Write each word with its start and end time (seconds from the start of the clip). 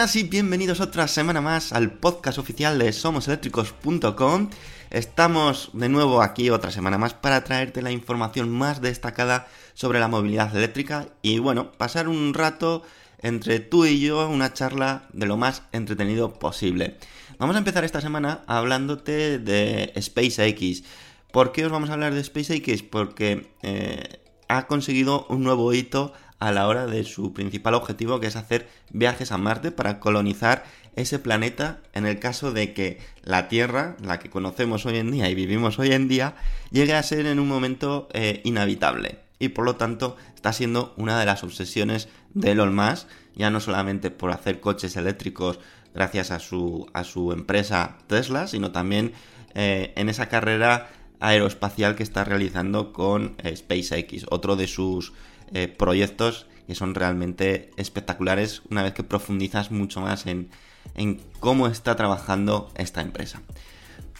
Buenas 0.00 0.16
y 0.16 0.22
bienvenidos 0.22 0.80
otra 0.80 1.06
semana 1.08 1.42
más 1.42 1.74
al 1.74 1.92
podcast 1.92 2.38
oficial 2.38 2.78
de 2.78 2.90
SomosEléctricos.com. 2.90 4.48
Estamos 4.88 5.68
de 5.74 5.90
nuevo 5.90 6.22
aquí 6.22 6.48
otra 6.48 6.70
semana 6.70 6.96
más 6.96 7.12
para 7.12 7.44
traerte 7.44 7.82
la 7.82 7.90
información 7.90 8.48
más 8.48 8.80
destacada 8.80 9.46
sobre 9.74 10.00
la 10.00 10.08
movilidad 10.08 10.56
eléctrica 10.56 11.08
y 11.20 11.38
bueno, 11.38 11.72
pasar 11.72 12.08
un 12.08 12.32
rato 12.32 12.82
entre 13.18 13.60
tú 13.60 13.84
y 13.84 14.00
yo, 14.00 14.26
una 14.26 14.54
charla 14.54 15.06
de 15.12 15.26
lo 15.26 15.36
más 15.36 15.64
entretenido 15.70 16.32
posible. 16.32 16.96
Vamos 17.38 17.56
a 17.56 17.58
empezar 17.58 17.84
esta 17.84 18.00
semana 18.00 18.40
hablándote 18.46 19.38
de 19.38 19.92
SpaceX. 20.00 20.82
¿Por 21.30 21.52
qué 21.52 21.66
os 21.66 21.72
vamos 21.72 21.90
a 21.90 21.92
hablar 21.92 22.14
de 22.14 22.24
SpaceX? 22.24 22.82
Porque 22.84 23.52
eh, 23.62 24.18
ha 24.48 24.66
conseguido 24.66 25.26
un 25.28 25.42
nuevo 25.42 25.74
hito 25.74 26.14
a 26.40 26.52
la 26.52 26.66
hora 26.66 26.86
de 26.86 27.04
su 27.04 27.32
principal 27.32 27.74
objetivo, 27.74 28.18
que 28.18 28.26
es 28.26 28.36
hacer 28.36 28.68
viajes 28.90 29.30
a 29.30 29.38
Marte 29.38 29.70
para 29.70 30.00
colonizar 30.00 30.64
ese 30.96 31.18
planeta 31.18 31.80
en 31.92 32.06
el 32.06 32.18
caso 32.18 32.52
de 32.52 32.72
que 32.72 32.98
la 33.22 33.48
Tierra, 33.48 33.96
la 34.02 34.18
que 34.18 34.30
conocemos 34.30 34.86
hoy 34.86 34.96
en 34.96 35.10
día 35.10 35.28
y 35.28 35.34
vivimos 35.34 35.78
hoy 35.78 35.92
en 35.92 36.08
día, 36.08 36.34
llegue 36.70 36.94
a 36.94 37.02
ser 37.02 37.26
en 37.26 37.38
un 37.38 37.46
momento 37.46 38.08
eh, 38.12 38.40
inhabitable. 38.44 39.18
Y 39.38 39.50
por 39.50 39.64
lo 39.64 39.76
tanto 39.76 40.16
está 40.34 40.52
siendo 40.52 40.94
una 40.96 41.18
de 41.20 41.26
las 41.26 41.44
obsesiones 41.44 42.08
de 42.34 42.52
Elon 42.52 42.74
Musk, 42.74 43.06
ya 43.36 43.50
no 43.50 43.60
solamente 43.60 44.10
por 44.10 44.30
hacer 44.30 44.60
coches 44.60 44.96
eléctricos 44.96 45.60
gracias 45.94 46.30
a 46.30 46.38
su, 46.38 46.88
a 46.92 47.04
su 47.04 47.32
empresa 47.32 47.98
Tesla, 48.06 48.46
sino 48.46 48.72
también 48.72 49.12
eh, 49.54 49.92
en 49.96 50.08
esa 50.08 50.28
carrera 50.28 50.90
aeroespacial 51.20 51.96
que 51.96 52.02
está 52.02 52.24
realizando 52.24 52.92
con 52.92 53.34
eh, 53.38 53.54
SpaceX, 53.54 54.26
otro 54.30 54.56
de 54.56 54.66
sus 54.66 55.12
eh, 55.54 55.68
proyectos 55.68 56.46
que 56.66 56.74
son 56.74 56.94
realmente 56.94 57.70
espectaculares 57.76 58.62
una 58.70 58.82
vez 58.82 58.94
que 58.94 59.02
profundizas 59.02 59.70
mucho 59.70 60.00
más 60.00 60.26
en, 60.26 60.50
en 60.94 61.20
cómo 61.40 61.66
está 61.66 61.96
trabajando 61.96 62.70
esta 62.76 63.00
empresa. 63.00 63.42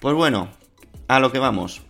Pues 0.01 0.15
bueno, 0.15 0.49
a 1.07 1.21
lo 1.21 1.31
que 1.31 1.39
vamos. 1.39 1.83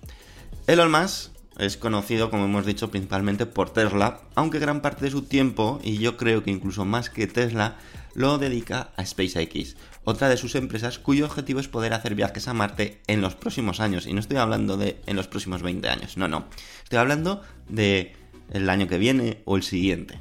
Elon 0.67 0.91
Musk 0.91 1.31
es 1.59 1.77
conocido, 1.77 2.31
como 2.31 2.47
hemos 2.47 2.65
dicho, 2.65 2.91
principalmente 2.91 3.45
por 3.47 3.71
Tesla, 3.71 4.23
aunque 4.35 4.59
gran 4.59 4.81
parte 4.81 5.05
de 5.05 5.11
su 5.11 5.23
tiempo, 5.23 5.79
y 5.83 5.99
yo 5.99 6.17
creo 6.17 6.43
que 6.43 6.51
incluso 6.51 6.85
más 6.85 7.11
que 7.11 7.27
Tesla, 7.27 7.77
lo 8.15 8.39
dedica 8.39 8.91
a 8.97 9.05
SpaceX, 9.05 9.77
otra 10.05 10.29
de 10.29 10.37
sus 10.37 10.55
empresas 10.55 10.99
cuyo 10.99 11.27
objetivo 11.27 11.61
es 11.61 11.69
poder 11.69 11.93
hacer 11.93 12.15
viajes 12.15 12.49
a 12.49 12.55
Marte 12.55 13.01
en 13.07 13.21
los 13.21 13.35
próximos 13.35 13.81
años. 13.81 14.07
Y 14.07 14.13
no 14.13 14.21
estoy 14.21 14.39
hablando 14.39 14.77
de 14.77 15.01
en 15.07 15.17
los 15.17 15.29
próximos 15.29 15.63
20 15.63 15.89
años, 15.89 16.17
no, 16.17 16.29
no. 16.29 16.47
Estoy 16.83 16.99
hablando 16.99 17.43
de 17.69 18.17
el 18.51 18.69
año 18.69 18.89
que 18.89 18.99
viene 18.99 19.43
o 19.45 19.57
el 19.57 19.63
siguiente. 19.63 20.21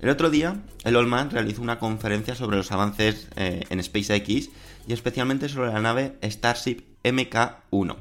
El 0.00 0.08
otro 0.08 0.30
día, 0.30 0.62
Elon 0.84 1.08
Musk 1.08 1.32
realizó 1.32 1.62
una 1.62 1.78
conferencia 1.78 2.34
sobre 2.34 2.56
los 2.56 2.72
avances 2.72 3.28
eh, 3.36 3.62
en 3.70 3.82
SpaceX 3.82 4.50
y 4.88 4.92
especialmente 4.92 5.48
sobre 5.48 5.72
la 5.72 5.80
nave 5.80 6.18
Starship 6.24 6.82
MK1. 7.04 7.96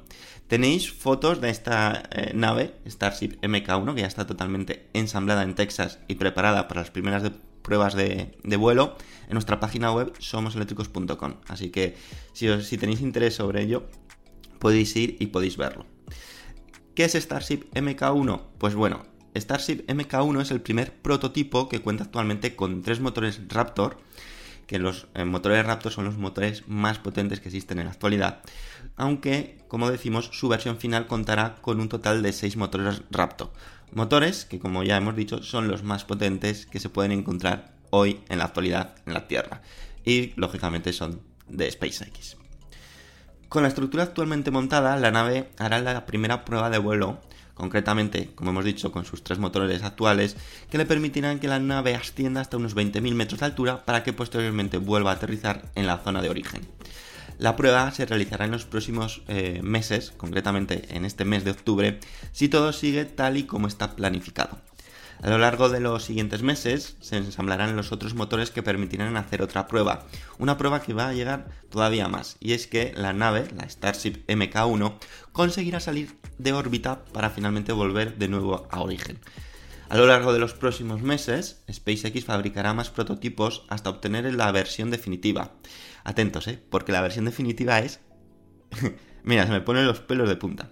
Tenéis 0.47 0.91
fotos 0.91 1.39
de 1.41 1.49
esta 1.49 2.03
eh, 2.11 2.31
nave, 2.33 2.73
Starship 2.87 3.39
MK1, 3.41 3.93
que 3.93 4.01
ya 4.01 4.07
está 4.07 4.25
totalmente 4.25 4.89
ensamblada 4.93 5.43
en 5.43 5.53
Texas 5.53 5.99
y 6.07 6.15
preparada 6.15 6.67
para 6.67 6.81
las 6.81 6.91
primeras 6.91 7.31
pruebas 7.61 7.93
de, 7.93 8.35
vuelo 8.57 8.97
en 9.27 9.33
nuestra 9.33 9.59
página 9.59 9.93
web 9.93 10.11
somoseléctricos.com. 10.17 11.35
Así 11.47 11.69
que 11.69 11.95
si, 12.33 12.61
si 12.63 12.77
tenéis 12.77 13.01
interés 13.01 13.35
sobre 13.35 13.61
ello, 13.61 13.87
podéis 14.59 14.95
ir 14.95 15.17
y 15.19 15.27
podéis 15.27 15.55
verlo. 15.55 15.85
¿Qué 16.95 17.05
es 17.05 17.13
Starship 17.13 17.71
MK1? 17.73 18.41
Pues 18.57 18.75
bueno, 18.75 19.03
Starship 19.35 19.85
MK1 19.87 20.41
es 20.41 20.51
el 20.51 20.61
primer 20.61 20.93
prototipo 20.93 21.69
que 21.69 21.79
cuenta 21.79 22.03
actualmente 22.03 22.55
con 22.55 22.81
tres 22.81 22.99
motores 22.99 23.41
Raptor, 23.47 23.97
que 24.67 24.79
los 24.79 25.07
eh, 25.13 25.25
motores 25.25 25.65
Raptor 25.65 25.91
son 25.91 26.05
los 26.05 26.17
motores 26.17 26.67
más 26.67 26.99
potentes 26.99 27.39
que 27.39 27.49
existen 27.49 27.79
en 27.79 27.85
la 27.85 27.91
actualidad, 27.91 28.41
aunque, 28.95 29.57
como 29.67 29.89
decimos, 29.89 30.29
su 30.33 30.49
versión 30.49 30.77
final 30.77 31.07
contará 31.07 31.55
con 31.61 31.79
un 31.79 31.89
total 31.89 32.21
de 32.21 32.33
seis 32.33 32.57
motores 32.57 33.01
Raptor, 33.09 33.51
motores 33.93 34.45
que, 34.45 34.59
como 34.59 34.83
ya 34.83 34.97
hemos 34.97 35.15
dicho, 35.15 35.43
son 35.43 35.67
los 35.67 35.83
más 35.83 36.03
potentes 36.03 36.65
que 36.65 36.79
se 36.79 36.89
pueden 36.89 37.11
encontrar 37.11 37.73
hoy 37.89 38.21
en 38.29 38.39
la 38.39 38.45
actualidad 38.45 38.95
en 39.05 39.13
la 39.13 39.27
Tierra, 39.27 39.61
y 40.03 40.33
lógicamente 40.35 40.93
son 40.93 41.21
de 41.47 41.69
SpaceX. 41.71 42.37
Con 43.49 43.63
la 43.63 43.69
estructura 43.69 44.03
actualmente 44.03 44.49
montada, 44.49 44.95
la 44.95 45.11
nave 45.11 45.49
hará 45.57 45.79
la 45.79 46.05
primera 46.05 46.45
prueba 46.45 46.69
de 46.69 46.77
vuelo 46.77 47.19
concretamente, 47.61 48.31
como 48.33 48.49
hemos 48.49 48.65
dicho, 48.65 48.91
con 48.91 49.05
sus 49.05 49.23
tres 49.23 49.37
motores 49.37 49.83
actuales, 49.83 50.35
que 50.71 50.79
le 50.79 50.87
permitirán 50.87 51.37
que 51.37 51.47
la 51.47 51.59
nave 51.59 51.93
ascienda 51.93 52.41
hasta 52.41 52.57
unos 52.57 52.75
20.000 52.75 53.13
metros 53.13 53.39
de 53.39 53.45
altura 53.45 53.85
para 53.85 54.01
que 54.01 54.13
posteriormente 54.13 54.79
vuelva 54.79 55.11
a 55.11 55.13
aterrizar 55.13 55.69
en 55.75 55.85
la 55.85 55.99
zona 55.99 56.23
de 56.23 56.31
origen. 56.31 56.67
La 57.37 57.55
prueba 57.55 57.91
se 57.91 58.07
realizará 58.07 58.45
en 58.45 58.51
los 58.51 58.65
próximos 58.65 59.21
eh, 59.27 59.59
meses, 59.61 60.11
concretamente 60.17 60.87
en 60.95 61.05
este 61.05 61.23
mes 61.23 61.43
de 61.43 61.51
octubre, 61.51 61.99
si 62.31 62.49
todo 62.49 62.73
sigue 62.73 63.05
tal 63.05 63.37
y 63.37 63.43
como 63.43 63.67
está 63.67 63.95
planificado. 63.95 64.57
A 65.21 65.29
lo 65.29 65.37
largo 65.37 65.69
de 65.69 65.79
los 65.79 66.03
siguientes 66.03 66.41
meses 66.41 66.97
se 66.99 67.15
ensamblarán 67.15 67.75
los 67.75 67.91
otros 67.91 68.15
motores 68.15 68.49
que 68.49 68.63
permitirán 68.63 69.15
hacer 69.17 69.43
otra 69.43 69.67
prueba, 69.67 70.07
una 70.39 70.57
prueba 70.57 70.81
que 70.81 70.95
va 70.95 71.09
a 71.09 71.13
llegar 71.13 71.47
todavía 71.69 72.07
más, 72.07 72.37
y 72.39 72.53
es 72.53 72.65
que 72.65 72.91
la 72.95 73.13
nave, 73.13 73.47
la 73.55 73.69
Starship 73.69 74.25
MK1, 74.27 74.95
conseguirá 75.31 75.79
salir 75.79 76.17
de 76.39 76.53
órbita 76.53 77.05
para 77.13 77.29
finalmente 77.29 77.71
volver 77.71 78.17
de 78.17 78.29
nuevo 78.29 78.67
a 78.71 78.81
origen. 78.81 79.19
A 79.89 79.97
lo 79.97 80.07
largo 80.07 80.33
de 80.33 80.39
los 80.39 80.55
próximos 80.55 81.03
meses, 81.03 81.61
SpaceX 81.71 82.25
fabricará 82.25 82.73
más 82.73 82.89
prototipos 82.89 83.65
hasta 83.69 83.91
obtener 83.91 84.33
la 84.33 84.51
versión 84.51 84.89
definitiva. 84.89 85.51
Atentos, 86.03 86.47
¿eh? 86.47 86.63
Porque 86.69 86.93
la 86.93 87.01
versión 87.01 87.25
definitiva 87.25 87.77
es... 87.77 87.99
Mira, 89.23 89.45
se 89.45 89.51
me 89.51 89.61
ponen 89.61 89.85
los 89.85 89.99
pelos 89.99 90.27
de 90.27 90.35
punta 90.35 90.71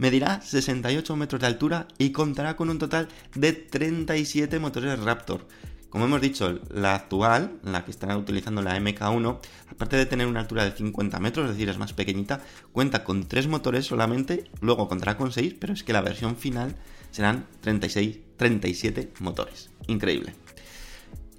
medirá 0.00 0.40
68 0.40 1.14
metros 1.14 1.42
de 1.42 1.46
altura 1.46 1.86
y 1.98 2.10
contará 2.10 2.56
con 2.56 2.70
un 2.70 2.78
total 2.78 3.08
de 3.34 3.52
37 3.52 4.58
motores 4.58 4.98
Raptor. 4.98 5.46
Como 5.90 6.06
hemos 6.06 6.22
dicho, 6.22 6.58
la 6.70 6.94
actual, 6.94 7.58
la 7.62 7.84
que 7.84 7.90
están 7.90 8.16
utilizando 8.16 8.62
la 8.62 8.78
MK1, 8.78 9.40
aparte 9.68 9.96
de 9.96 10.06
tener 10.06 10.26
una 10.26 10.40
altura 10.40 10.64
de 10.64 10.72
50 10.72 11.20
metros, 11.20 11.46
es 11.46 11.52
decir, 11.52 11.68
es 11.68 11.76
más 11.76 11.92
pequeñita, 11.92 12.40
cuenta 12.72 13.04
con 13.04 13.28
3 13.28 13.48
motores 13.48 13.86
solamente, 13.86 14.44
luego 14.62 14.88
contará 14.88 15.18
con 15.18 15.32
6, 15.32 15.56
pero 15.60 15.74
es 15.74 15.84
que 15.84 15.92
la 15.92 16.00
versión 16.00 16.36
final 16.36 16.76
serán 17.10 17.46
36, 17.60 18.20
37 18.38 19.12
motores. 19.18 19.68
Increíble. 19.86 20.34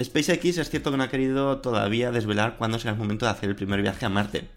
SpaceX 0.04 0.58
es 0.58 0.70
cierto 0.70 0.92
que 0.92 0.98
no 0.98 1.04
ha 1.04 1.10
querido 1.10 1.62
todavía 1.62 2.12
desvelar 2.12 2.58
cuándo 2.58 2.78
será 2.78 2.92
el 2.94 3.00
momento 3.00 3.26
de 3.26 3.32
hacer 3.32 3.50
el 3.50 3.56
primer 3.56 3.82
viaje 3.82 4.06
a 4.06 4.10
Marte. 4.10 4.50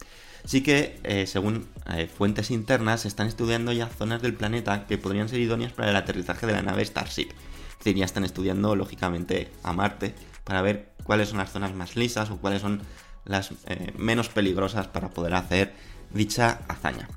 Sí 0.45 0.63
que, 0.63 1.01
eh, 1.05 1.27
según 1.27 1.67
eh, 1.91 2.07
fuentes 2.07 2.51
internas, 2.51 3.03
se 3.03 3.09
están 3.09 3.27
estudiando 3.27 3.73
ya 3.73 3.87
zonas 3.87 4.21
del 4.21 4.35
planeta 4.35 4.87
que 4.87 4.99
podrían 4.99 5.29
ser 5.29 5.41
idóneas 5.41 5.73
para 5.73 5.91
el 5.91 5.97
aterrizaje 5.97 6.47
de 6.47 6.53
la 6.53 6.63
nave 6.63 6.85
Starship. 6.85 7.29
Es 7.31 7.79
decir, 7.79 7.97
ya 7.97 8.05
están 8.05 8.25
estudiando, 8.25 8.77
lógicamente, 8.77 9.51
a 9.63 9.73
Marte 9.73 10.15
para 10.45 10.61
ver 10.61 10.93
cuáles 11.03 11.31
son 11.31 11.39
las 11.39 11.51
zonas 11.51 11.75
más 11.75 11.97
lisas 11.97 12.31
o 12.31 12.37
cuáles 12.37 12.61
son 12.61 12.83
las 13.25 13.53
eh, 13.67 13.93
menos 13.97 14.29
peligrosas 14.29 14.87
para 14.87 15.11
poder 15.11 15.35
hacer 15.35 15.73
dicha 16.13 16.61
hazaña. 16.69 17.09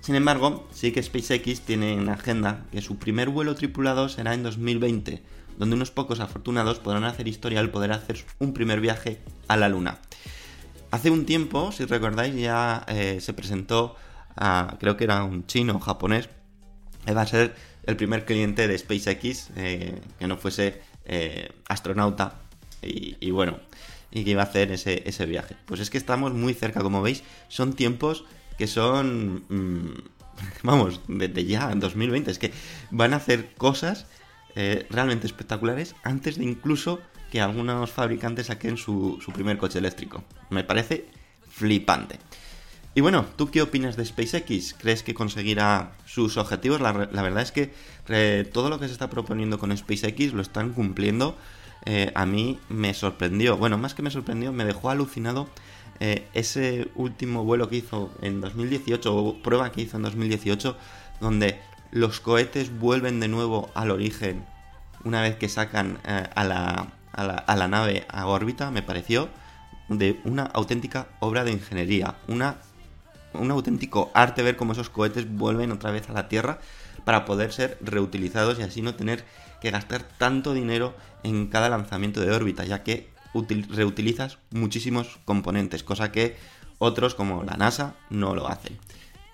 Sin 0.00 0.14
embargo, 0.14 0.66
sí 0.72 0.92
que 0.92 1.02
SpaceX 1.02 1.60
tiene 1.60 1.92
en 1.92 2.08
agenda 2.08 2.64
que 2.72 2.80
su 2.80 2.96
primer 2.96 3.28
vuelo 3.28 3.54
tripulado 3.54 4.08
será 4.08 4.34
en 4.34 4.42
2020, 4.42 5.22
donde 5.58 5.76
unos 5.76 5.90
pocos 5.90 6.20
afortunados 6.20 6.78
podrán 6.78 7.04
hacer 7.04 7.28
historia 7.28 7.60
al 7.60 7.70
poder 7.70 7.92
hacer 7.92 8.24
un 8.38 8.54
primer 8.54 8.80
viaje 8.80 9.20
a 9.48 9.56
la 9.56 9.68
Luna. 9.68 9.98
Hace 10.96 11.10
un 11.10 11.26
tiempo, 11.26 11.72
si 11.72 11.84
recordáis, 11.84 12.34
ya 12.34 12.82
eh, 12.88 13.18
se 13.20 13.34
presentó 13.34 13.96
a, 14.34 14.78
creo 14.80 14.96
que 14.96 15.04
era 15.04 15.24
un 15.24 15.46
chino 15.46 15.76
o 15.76 15.78
japonés, 15.78 16.30
va 17.06 17.20
a 17.20 17.26
ser 17.26 17.54
el 17.84 17.96
primer 17.96 18.24
cliente 18.24 18.66
de 18.66 18.78
SpaceX 18.78 19.50
eh, 19.56 20.00
que 20.18 20.26
no 20.26 20.38
fuese 20.38 20.80
eh, 21.04 21.50
astronauta. 21.68 22.36
Y, 22.80 23.30
bueno, 23.30 23.58
y 24.10 24.24
que 24.24 24.30
iba 24.30 24.40
a 24.40 24.46
hacer 24.46 24.72
ese, 24.72 25.02
ese, 25.06 25.26
viaje. 25.26 25.54
Pues 25.66 25.80
es 25.80 25.90
que 25.90 25.98
estamos 25.98 26.32
muy 26.32 26.54
cerca, 26.54 26.80
como 26.80 27.02
veis, 27.02 27.24
son 27.48 27.74
tiempos 27.74 28.24
que 28.56 28.66
son, 28.66 29.44
mm, 29.50 30.02
vamos, 30.62 31.02
desde 31.08 31.44
ya, 31.44 31.70
en 31.72 31.80
2020, 31.80 32.30
es 32.30 32.38
que 32.38 32.52
van 32.90 33.12
a 33.12 33.16
hacer 33.16 33.52
cosas 33.58 34.06
realmente 34.88 35.26
espectaculares 35.26 35.94
antes 36.02 36.38
de 36.38 36.44
incluso 36.44 37.02
que 37.36 37.42
algunos 37.42 37.90
fabricantes 37.90 38.46
saquen 38.46 38.78
su, 38.78 39.20
primer 39.34 39.58
coche 39.58 39.78
eléctrico. 39.78 40.24
Me 40.48 40.64
parece 40.64 41.04
flipante. 41.50 42.18
Y 42.94 43.02
bueno, 43.02 43.26
¿tú 43.36 43.50
qué 43.50 43.60
opinas 43.60 43.94
de 43.94 44.06
SpaceX? 44.06 44.72
¿Crees 44.72 45.02
que 45.02 45.12
conseguirá 45.12 45.92
sus 46.06 46.38
objetivos? 46.38 46.80
La, 46.80 46.92
verdad 46.94 47.42
es 47.42 47.52
que 47.52 47.74
eh, 48.08 48.48
todo 48.50 48.70
lo 48.70 48.80
que 48.80 48.86
se 48.86 48.94
está 48.94 49.10
proponiendo 49.10 49.58
con 49.58 49.76
SpaceX 49.76 50.32
lo 50.32 50.40
están 50.40 50.72
cumpliendo. 50.72 51.36
Eh, 51.84 52.10
a 52.14 52.24
mí 52.24 52.58
me 52.70 52.94
sorprendió, 52.94 53.58
bueno, 53.58 53.76
más 53.76 53.92
que 53.92 54.00
me 54.00 54.10
sorprendió, 54.10 54.50
me 54.50 54.64
dejó 54.64 54.88
alucinado 54.88 55.46
eh, 56.00 56.26
ese 56.32 56.88
último 56.94 57.44
vuelo 57.44 57.68
que 57.68 57.76
hizo 57.76 58.14
en 58.22 58.40
2018, 58.40 59.14
o 59.14 59.42
prueba 59.42 59.72
que 59.72 59.82
hizo 59.82 59.98
en 59.98 60.04
2018, 60.04 60.74
donde 61.20 61.60
los 61.92 62.18
cohetes 62.18 62.78
vuelven 62.78 63.20
de 63.20 63.28
nuevo 63.28 63.68
al 63.74 63.90
origen 63.90 64.46
una 65.04 65.20
vez 65.20 65.36
que 65.36 65.48
sacan 65.48 65.98
a 66.04 66.42
la, 66.42 66.88
a 67.16 67.56
la, 67.56 67.68
nave 67.68 68.06
a 68.08 68.26
órbita 68.26 68.70
me 68.70 68.82
pareció 68.82 69.28
de 69.88 70.20
una 70.24 70.44
auténtica 70.44 71.08
obra 71.20 71.44
de 71.44 71.52
ingeniería, 71.52 72.16
una, 72.28 72.56
un 73.32 73.50
auténtico 73.50 74.10
arte 74.14 74.42
ver 74.42 74.56
cómo 74.56 74.72
esos 74.72 74.90
cohetes 74.90 75.30
vuelven 75.30 75.72
otra 75.72 75.90
vez 75.90 76.08
a 76.10 76.12
la 76.12 76.28
Tierra 76.28 76.58
para 77.04 77.24
poder 77.24 77.52
ser 77.52 77.78
reutilizados 77.80 78.58
y 78.58 78.62
así 78.62 78.82
no 78.82 78.94
tener 78.94 79.24
que 79.60 79.70
gastar 79.70 80.02
tanto 80.02 80.54
dinero 80.54 80.94
en 81.22 81.46
cada 81.46 81.68
lanzamiento 81.68 82.20
de 82.20 82.32
órbita, 82.32 82.64
ya 82.64 82.82
que 82.82 83.08
reutilizas 83.68 84.38
muchísimos 84.50 85.18
componentes, 85.24 85.82
cosa 85.82 86.12
que 86.12 86.36
otros 86.78 87.14
como 87.14 87.42
la 87.44 87.56
NASA 87.56 87.94
no 88.10 88.34
lo 88.34 88.48
hacen. 88.48 88.78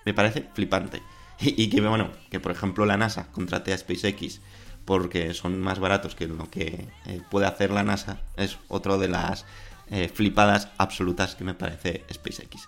Me 0.05 0.13
parece 0.13 0.49
flipante. 0.53 1.01
Y, 1.39 1.61
y 1.63 1.69
que, 1.69 1.81
bueno, 1.81 2.11
que 2.29 2.39
por 2.39 2.51
ejemplo 2.51 2.85
la 2.85 2.95
NASA 2.95 3.27
contrate 3.31 3.73
a 3.73 3.77
SpaceX 3.77 4.39
porque 4.85 5.33
son 5.33 5.59
más 5.61 5.79
baratos 5.79 6.15
que 6.15 6.27
lo 6.27 6.49
que 6.49 6.87
eh, 7.05 7.21
puede 7.29 7.47
hacer 7.47 7.71
la 7.71 7.83
NASA, 7.83 8.19
es 8.37 8.57
otra 8.67 8.97
de 8.97 9.07
las 9.07 9.45
eh, 9.89 10.09
flipadas 10.13 10.69
absolutas 10.77 11.35
que 11.35 11.43
me 11.43 11.53
parece 11.53 12.03
SpaceX. 12.11 12.67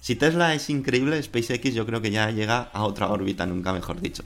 Si 0.00 0.16
Tesla 0.16 0.54
es 0.54 0.70
increíble, 0.70 1.22
SpaceX 1.22 1.74
yo 1.74 1.84
creo 1.84 2.00
que 2.00 2.10
ya 2.10 2.30
llega 2.30 2.70
a 2.72 2.84
otra 2.84 3.08
órbita, 3.08 3.44
nunca 3.46 3.72
mejor 3.72 4.00
dicho. 4.00 4.24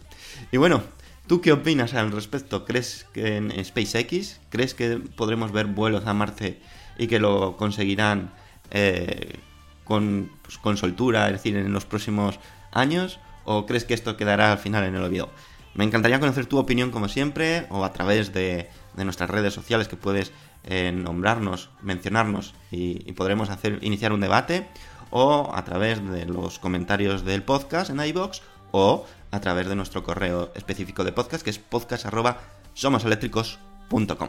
Y 0.53 0.57
bueno, 0.57 0.85
¿tú 1.27 1.41
qué 1.41 1.53
opinas 1.53 1.95
al 1.95 2.13
respecto? 2.13 2.65
¿Crees 2.65 3.07
que 3.13 3.37
en 3.37 3.65
SpaceX, 3.65 4.41
crees 4.51 4.75
que 4.75 4.99
podremos 4.99 5.51
ver 5.51 5.67
vuelos 5.67 6.07
a 6.07 6.15
Marte 6.15 6.61
y 6.97 7.09
que 7.09 7.19
lo 7.19 7.57
conseguirán 7.57 8.33
eh, 8.71 9.39
con, 9.83 10.31
pues, 10.43 10.59
con 10.59 10.77
soltura, 10.77 11.27
es 11.27 11.33
decir, 11.33 11.57
en 11.57 11.73
los 11.73 11.87
próximos 11.87 12.39
años? 12.71 13.19
¿O 13.45 13.67
crees 13.67 13.85
que 13.85 13.95
esto 13.95 14.17
quedará 14.17 14.53
al 14.53 14.59
final 14.59 14.85
en 14.85 14.95
el 14.95 15.03
olvido? 15.03 15.31
Me 15.75 15.85
encantaría 15.85 16.21
conocer 16.21 16.47
tu 16.47 16.56
opinión 16.59 16.91
como 16.91 17.09
siempre 17.09 17.67
o 17.69 17.85
a 17.85 17.93
través 17.93 18.32
de, 18.32 18.71
nuestras 18.97 19.29
redes 19.29 19.53
sociales 19.53 19.88
que 19.88 19.97
puedes 19.97 20.32
eh, 20.65 20.91
nombrarnos, 20.93 21.69
mencionarnos 21.82 22.55
y, 22.71 23.12
podremos 23.12 23.50
hacer, 23.50 23.79
iniciar 23.82 24.12
un 24.12 24.21
debate 24.21 24.69
o 25.11 25.50
a 25.53 25.65
través 25.65 26.09
de 26.11 26.25
los 26.26 26.61
comentarios 26.61 27.25
del 27.25 27.43
podcast 27.43 27.91
en 27.91 27.99
iBox 28.00 28.43
o 28.71 29.05
a 29.32 29.41
través 29.41 29.67
de 29.69 29.75
nuestro 29.75 30.05
correo 30.05 30.53
específico 30.55 31.03
de 31.05 31.11
podcast 31.12 31.43
que 31.43 31.50
es 31.50 31.59
podcast.somoseléctricos.com. 31.59 34.29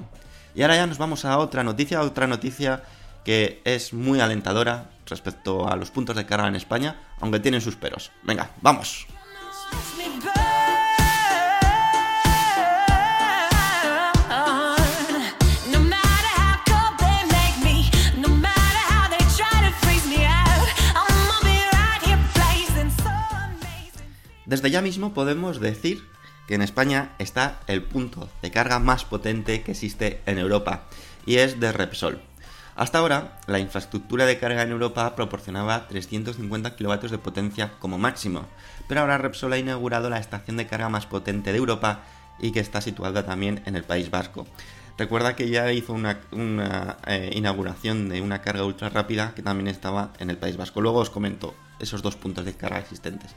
Y 0.55 0.63
ahora 0.63 0.77
ya 0.77 0.87
nos 0.87 0.97
vamos 0.97 1.25
a 1.25 1.37
otra 1.37 1.63
noticia, 1.63 2.01
otra 2.01 2.25
noticia 2.27 2.83
que 3.23 3.61
es 3.65 3.93
muy 3.93 4.19
alentadora 4.19 4.89
respecto 5.05 5.67
a 5.67 5.75
los 5.75 5.91
puntos 5.91 6.15
de 6.15 6.25
carga 6.25 6.47
en 6.47 6.55
España, 6.55 7.03
aunque 7.19 7.39
tienen 7.39 7.61
sus 7.61 7.75
peros. 7.75 8.11
Venga, 8.23 8.49
vamos. 8.61 9.05
Desde 24.45 24.69
ya 24.69 24.81
mismo 24.81 25.13
podemos 25.13 25.59
decir 25.59 26.07
que 26.47 26.55
en 26.55 26.61
España 26.61 27.15
está 27.17 27.59
el 27.67 27.83
punto 27.83 28.29
de 28.41 28.51
carga 28.51 28.79
más 28.79 29.03
potente 29.03 29.63
que 29.63 29.71
existe 29.71 30.21
en 30.25 30.37
Europa, 30.37 30.83
y 31.25 31.37
es 31.37 31.59
de 31.59 31.71
Repsol. 31.71 32.21
Hasta 32.75 32.99
ahora, 32.99 33.39
la 33.47 33.59
infraestructura 33.59 34.25
de 34.25 34.37
carga 34.37 34.61
en 34.61 34.71
Europa 34.71 35.15
proporcionaba 35.15 35.87
350 35.87 36.75
kW 36.75 37.07
de 37.07 37.17
potencia 37.17 37.71
como 37.79 37.97
máximo, 37.97 38.45
pero 38.87 39.01
ahora 39.01 39.17
Repsol 39.17 39.53
ha 39.53 39.57
inaugurado 39.57 40.09
la 40.09 40.19
estación 40.19 40.57
de 40.57 40.67
carga 40.67 40.89
más 40.89 41.05
potente 41.05 41.51
de 41.51 41.57
Europa 41.57 42.03
y 42.37 42.51
que 42.51 42.59
está 42.59 42.81
situada 42.81 43.25
también 43.25 43.63
en 43.65 43.75
el 43.75 43.85
País 43.85 44.11
Vasco. 44.11 44.45
Recuerda 44.97 45.35
que 45.35 45.49
ya 45.49 45.71
hizo 45.71 45.93
una, 45.93 46.19
eh, 47.07 47.31
inauguración 47.33 48.09
de 48.09 48.21
una 48.21 48.41
carga 48.41 48.63
ultra 48.65 48.89
rápida 48.89 49.33
que 49.35 49.41
también 49.41 49.67
estaba 49.67 50.13
en 50.19 50.29
el 50.29 50.37
País 50.37 50.55
Vasco. 50.55 50.79
Luego 50.81 50.99
os 50.99 51.09
comento 51.09 51.53
esos 51.79 52.01
dos 52.01 52.15
puntos 52.15 52.45
de 52.45 52.53
carga 52.53 52.79
existentes. 52.79 53.35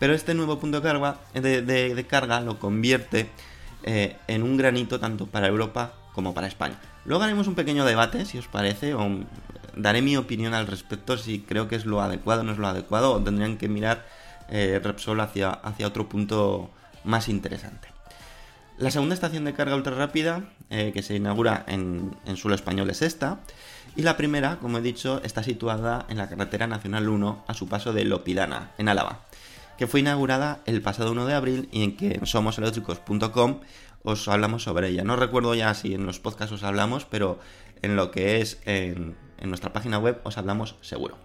Pero 0.00 0.14
este 0.14 0.32
nuevo 0.32 0.58
punto 0.58 0.80
de 0.80 2.06
carga, 2.08 2.40
lo 2.40 2.58
convierte 2.58 3.28
eh, 3.84 4.16
en 4.28 4.42
un 4.42 4.56
granito 4.56 4.98
tanto 4.98 5.26
para 5.26 5.46
Europa 5.46 5.92
como 6.14 6.32
para 6.32 6.46
España. 6.46 6.80
Luego 7.04 7.22
haremos 7.22 7.46
un 7.46 7.54
pequeño 7.54 7.84
debate, 7.84 8.24
si 8.24 8.38
os 8.38 8.48
parece, 8.48 8.94
o 8.94 9.06
daré 9.76 10.00
mi 10.00 10.16
opinión 10.16 10.54
al 10.54 10.66
respecto, 10.66 11.18
si 11.18 11.40
creo 11.40 11.68
que 11.68 11.76
es 11.76 11.84
lo 11.84 12.00
adecuado 12.00 12.40
o 12.40 12.44
no 12.44 12.52
es 12.52 12.58
lo 12.58 12.66
adecuado, 12.66 13.12
o 13.12 13.22
tendrían 13.22 13.58
que 13.58 13.68
mirar 13.68 14.06
eh, 14.48 14.80
Repsol 14.82 15.20
hacia, 15.20 15.50
hacia 15.50 15.86
otro 15.86 16.08
punto 16.08 16.70
más 17.04 17.28
interesante. 17.28 17.88
La 18.78 18.90
segunda 18.90 19.14
estación 19.14 19.44
de 19.44 19.52
carga 19.52 19.76
ultra 19.76 19.94
rápida 19.94 20.44
eh, 20.70 20.92
que 20.94 21.02
se 21.02 21.14
inaugura 21.14 21.64
en, 21.68 22.16
en, 22.24 22.38
suelo 22.38 22.54
español 22.54 22.88
es 22.88 23.02
esta. 23.02 23.40
Y 23.96 24.02
la 24.02 24.16
primera, 24.16 24.56
como 24.56 24.78
he 24.78 24.80
dicho, 24.80 25.20
está 25.22 25.42
situada 25.42 26.06
en 26.08 26.16
la 26.16 26.30
carretera 26.30 26.66
nacional 26.66 27.06
1 27.06 27.44
a 27.46 27.52
su 27.52 27.68
paso 27.68 27.92
de 27.92 28.06
Lopidana, 28.06 28.70
en 28.78 28.88
Álava 28.88 29.26
que 29.80 29.86
fue 29.86 30.00
inaugurada 30.00 30.60
el 30.66 30.82
pasado 30.82 31.10
1 31.12 31.24
de 31.24 31.32
abril 31.32 31.68
y 31.72 31.82
en 31.84 31.96
que 31.96 32.12
en 32.12 32.26
somoseléctricos.com 32.26 33.60
os 34.02 34.28
hablamos 34.28 34.64
sobre 34.64 34.88
ella. 34.88 35.04
No 35.04 35.16
recuerdo 35.16 35.54
ya 35.54 35.72
si 35.72 35.94
en 35.94 36.04
los 36.04 36.20
podcasts 36.20 36.52
os 36.52 36.64
hablamos, 36.64 37.06
pero 37.06 37.38
en 37.80 37.96
lo 37.96 38.10
que 38.10 38.42
es 38.42 38.60
en, 38.66 39.16
nuestra 39.42 39.72
página 39.72 39.98
web 39.98 40.20
os 40.22 40.36
hablamos 40.36 40.76
seguro. 40.82 41.16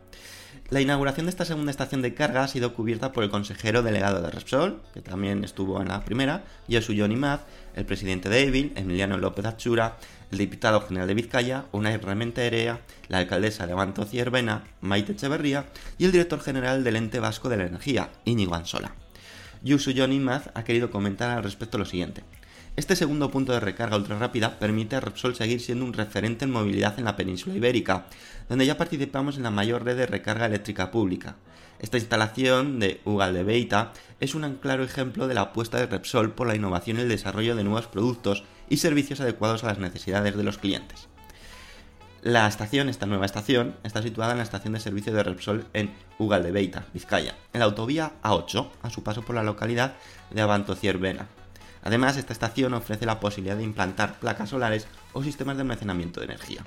La 0.70 0.80
inauguración 0.80 1.26
de 1.26 1.32
esta 1.32 1.44
segunda 1.44 1.70
estación 1.70 2.02
de 2.02 2.14
carga 2.14 2.46
ha 2.46 2.48
sido 2.48 2.74
cubierta 2.74 3.12
por 3.12 3.26
el 3.26 3.30
consejero 3.30 3.84
delegado 3.84 4.22
de 4.22 4.32
Repsol, 4.32 4.82
que 4.94 5.02
también 5.02 5.44
estuvo 5.44 5.82
en 5.82 5.90
la 5.90 6.06
primera, 6.06 6.46
Josu 6.72 6.94
Johnny 6.98 7.18
Maz, 7.18 7.42
el 7.76 7.86
presidente 7.86 8.30
de 8.30 8.44
Evil, 8.44 8.72
Emiliano 8.78 9.18
López 9.18 9.46
Achura, 9.48 9.98
el 10.32 10.38
diputado 10.38 10.82
general 10.82 11.08
de 11.08 11.14
Vizcaya, 11.14 11.66
Unai 11.72 11.98
Rementerea, 11.98 12.82
la 13.08 13.20
alcaldesa 13.20 13.68
de 13.68 13.74
Abanto 13.74 14.06
Ciervena, 14.06 14.64
Maite 14.82 15.14
Echeverría, 15.14 15.66
y 15.98 16.06
el 16.06 16.12
director 16.12 16.40
general 16.40 16.84
del 16.84 16.96
ente 16.96 17.20
vasco 17.20 17.50
de 17.50 17.58
la 17.58 17.66
energía, 17.66 18.10
Íñigo 18.26 18.56
Ansola. 18.56 18.96
Yusu 19.64 19.94
Johnny 19.96 20.20
Maz 20.20 20.50
ha 20.54 20.64
querido 20.64 20.92
comentar 20.92 21.32
al 21.32 21.44
respecto 21.44 21.78
lo 21.78 21.86
siguiente. 21.86 22.24
Este 22.76 22.98
segundo 22.98 23.32
punto 23.32 23.54
de 23.54 23.62
recarga 23.62 23.96
ultra 23.96 24.20
rápida 24.20 24.60
permite 24.60 24.98
a 24.98 25.00
Repsol 25.00 25.34
seguir 25.34 25.62
siendo 25.62 25.86
un 25.86 25.94
referente 25.94 26.44
en 26.44 26.52
movilidad 26.52 27.00
en 27.00 27.06
la 27.06 27.16
península 27.16 27.56
ibérica, 27.56 28.08
donde 28.50 28.66
ya 28.66 28.78
participamos 28.78 29.38
en 29.38 29.44
la 29.44 29.52
mayor 29.52 29.86
red 29.86 29.96
de 29.96 30.06
recarga 30.06 30.46
eléctrica 30.46 30.92
pública. 30.92 31.38
Esta 31.80 31.98
instalación 31.98 32.80
de 32.80 33.00
Ugal 33.06 33.34
de 33.34 33.80
es 34.20 34.36
un 34.36 34.56
claro 34.56 34.84
ejemplo 34.84 35.28
de 35.28 35.34
la 35.36 35.42
apuesta 35.42 35.78
de 35.78 35.88
Repsol 35.88 36.32
por 36.34 36.48
la 36.48 36.56
innovación 36.56 36.98
y 36.98 37.02
el 37.02 37.10
desarrollo 37.10 37.56
de 37.56 37.64
nuevos 37.64 37.88
productos 37.88 38.44
y 38.70 38.78
servicios 38.78 39.22
adecuados 39.22 39.64
a 39.64 39.68
las 39.68 39.80
necesidades 39.80 40.36
de 40.36 40.44
los 40.44 40.58
clientes. 40.58 41.08
La 42.22 42.48
estación, 42.48 42.90
esta 42.90 43.06
nueva 43.06 43.28
estación, 43.28 43.76
está 43.84 44.02
situada 44.02 44.32
en 44.32 44.40
la 44.40 44.44
estación 44.44 44.74
de 44.74 44.80
servicio 44.80 45.14
de 45.14 45.22
Repsol 45.22 45.68
en 45.74 45.94
Ugaldebeita, 46.18 46.86
Vizcaya, 46.92 47.36
en 47.54 47.60
la 47.60 47.66
autovía 47.66 48.14
A8, 48.24 48.68
a 48.82 48.90
su 48.90 49.04
paso 49.04 49.22
por 49.22 49.36
la 49.36 49.44
localidad 49.44 49.94
de 50.32 50.42
Avantociervena. 50.42 51.28
Además, 51.84 52.18
esta 52.18 52.34
estación 52.34 52.74
ofrece 52.74 53.06
la 53.06 53.20
posibilidad 53.20 53.56
de 53.56 53.64
implantar 53.64 54.20
placas 54.20 54.50
solares 54.50 54.88
o 55.14 55.22
sistemas 55.22 55.56
de 55.56 55.62
almacenamiento 55.62 56.20
de 56.20 56.26
energía. 56.26 56.66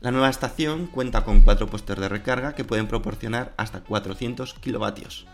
La 0.00 0.10
nueva 0.10 0.30
estación 0.30 0.86
cuenta 0.86 1.24
con 1.24 1.42
cuatro 1.42 1.66
puestos 1.66 1.98
de 1.98 2.08
recarga 2.08 2.54
que 2.54 2.64
pueden 2.64 2.88
proporcionar 2.88 3.52
hasta 3.58 3.80
400 3.80 4.54
kilovatios. 4.54 5.26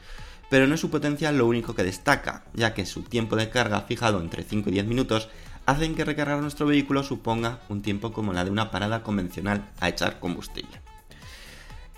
Pero 0.48 0.66
no 0.66 0.74
es 0.74 0.80
su 0.80 0.90
potencia 0.90 1.30
lo 1.30 1.46
único 1.46 1.76
que 1.76 1.84
destaca, 1.84 2.44
ya 2.52 2.74
que 2.74 2.84
su 2.84 3.02
tiempo 3.02 3.36
de 3.36 3.48
carga 3.48 3.80
fijado 3.82 4.20
entre 4.20 4.42
5 4.42 4.70
y 4.70 4.72
10 4.72 4.86
minutos 4.86 5.28
hacen 5.70 5.94
que 5.94 6.04
recargar 6.04 6.40
nuestro 6.40 6.66
vehículo 6.66 7.04
suponga 7.04 7.60
un 7.68 7.80
tiempo 7.80 8.12
como 8.12 8.32
la 8.32 8.44
de 8.44 8.50
una 8.50 8.72
parada 8.72 9.04
convencional 9.04 9.68
a 9.78 9.88
echar 9.88 10.18
combustible. 10.18 10.80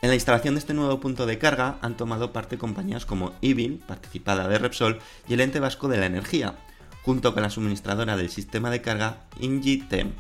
En 0.03 0.11
la 0.11 0.15
instalación 0.15 0.55
de 0.55 0.59
este 0.59 0.75
nuevo 0.75 1.01
punto 1.01 1.25
de 1.25 1.39
carga 1.39 1.79
han 1.81 1.97
tomado 1.97 2.35
parte 2.35 2.59
compañías 2.59 3.07
como 3.07 3.33
Evil, 3.41 3.83
participada 3.87 4.47
de 4.47 4.59
Repsol, 4.59 4.99
y 5.27 5.33
el 5.33 5.41
ente 5.41 5.59
vasco 5.59 5.89
de 5.89 5.97
la 5.97 6.05
energía, 6.05 6.57
junto 7.03 7.33
con 7.33 7.43
la 7.43 7.49
suministradora 7.49 8.19
del 8.19 8.29
sistema 8.29 8.69
de 8.69 8.83
carga 8.83 9.25
Ingitem 9.41 10.13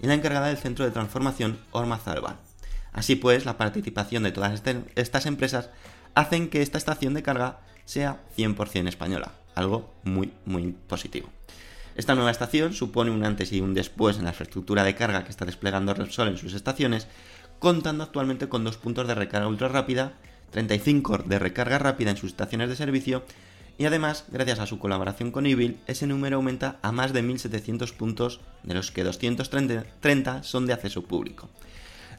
y 0.00 0.06
la 0.06 0.14
encargada 0.14 0.46
del 0.46 0.56
centro 0.56 0.86
de 0.86 0.90
transformación 0.90 1.58
Ormazalba. 1.72 2.36
Así 2.94 3.16
pues, 3.16 3.44
la 3.44 3.58
participación 3.58 4.22
de 4.22 4.32
todas 4.32 4.54
este, 4.54 4.82
estas 4.94 5.26
empresas 5.26 5.68
hacen 6.14 6.48
que 6.48 6.62
esta 6.62 6.78
estación 6.78 7.12
de 7.12 7.22
carga 7.22 7.60
sea 7.84 8.22
100% 8.38 8.88
española, 8.88 9.32
algo 9.54 9.92
muy 10.04 10.32
muy 10.46 10.72
positivo. 10.72 11.28
Esta 11.96 12.14
nueva 12.14 12.30
estación 12.30 12.72
supone 12.72 13.10
un 13.10 13.24
antes 13.24 13.52
y 13.52 13.60
un 13.60 13.74
después 13.74 14.16
en 14.18 14.24
la 14.24 14.30
infraestructura 14.30 14.82
de 14.82 14.94
carga 14.94 15.24
que 15.24 15.30
está 15.30 15.44
desplegando 15.44 15.94
Repsol 15.94 16.28
en 16.28 16.38
sus 16.38 16.54
estaciones, 16.54 17.06
contando 17.58 18.02
actualmente 18.02 18.48
con 18.48 18.64
dos 18.64 18.76
puntos 18.76 19.06
de 19.06 19.14
recarga 19.14 19.48
ultra 19.48 19.68
rápida, 19.68 20.14
35 20.50 21.18
de 21.18 21.38
recarga 21.38 21.78
rápida 21.78 22.10
en 22.10 22.16
sus 22.16 22.30
estaciones 22.30 22.68
de 22.68 22.76
servicio 22.76 23.24
y 23.76 23.86
además, 23.86 24.24
gracias 24.28 24.60
a 24.60 24.66
su 24.66 24.78
colaboración 24.78 25.32
con 25.32 25.46
Evil, 25.46 25.78
ese 25.86 26.06
número 26.06 26.36
aumenta 26.36 26.78
a 26.82 26.92
más 26.92 27.12
de 27.12 27.22
1700 27.22 27.92
puntos, 27.92 28.40
de 28.62 28.74
los 28.74 28.92
que 28.92 29.02
230 29.02 30.42
son 30.44 30.66
de 30.66 30.72
acceso 30.72 31.02
público. 31.02 31.50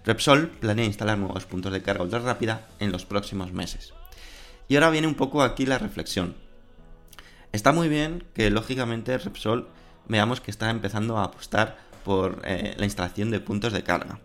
Repsol 0.03 0.49
planea 0.49 0.85
instalar 0.85 1.17
nuevos 1.17 1.45
puntos 1.45 1.71
de 1.71 1.81
carga 1.81 2.03
ultra 2.03 2.19
rápida 2.19 2.67
en 2.79 2.91
los 2.91 3.05
próximos 3.05 3.53
meses. 3.53 3.93
Y 4.67 4.75
ahora 4.75 4.89
viene 4.89 5.07
un 5.07 5.15
poco 5.15 5.43
aquí 5.43 5.65
la 5.65 5.77
reflexión. 5.77 6.35
Está 7.51 7.71
muy 7.71 7.89
bien 7.89 8.23
que 8.33 8.49
lógicamente 8.49 9.17
Repsol 9.17 9.67
veamos 10.07 10.41
que 10.41 10.51
está 10.51 10.69
empezando 10.69 11.17
a 11.17 11.25
apostar 11.25 11.77
por 12.03 12.41
eh, 12.45 12.75
la 12.77 12.85
instalación 12.85 13.31
de 13.31 13.39
puntos 13.39 13.73
de 13.73 13.83
carga. 13.83 14.19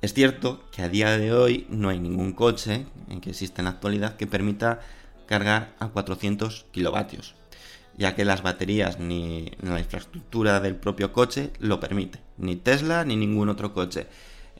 Es 0.00 0.14
cierto 0.14 0.64
que 0.70 0.82
a 0.82 0.88
día 0.88 1.16
de 1.18 1.32
hoy 1.32 1.66
no 1.70 1.88
hay 1.88 1.98
ningún 1.98 2.32
coche 2.32 2.86
en 3.08 3.20
que 3.20 3.30
existe 3.30 3.60
en 3.60 3.64
la 3.64 3.72
actualidad 3.72 4.16
que 4.16 4.26
permita 4.26 4.80
cargar 5.26 5.74
a 5.78 5.88
400 5.88 6.66
kilovatios, 6.70 7.34
ya 7.96 8.14
que 8.14 8.24
las 8.24 8.42
baterías 8.42 8.98
ni 9.00 9.52
la 9.60 9.78
infraestructura 9.78 10.60
del 10.60 10.76
propio 10.76 11.12
coche 11.12 11.52
lo 11.58 11.80
permite, 11.80 12.20
ni 12.36 12.56
Tesla 12.56 13.04
ni 13.04 13.16
ningún 13.16 13.48
otro 13.48 13.74
coche 13.74 14.06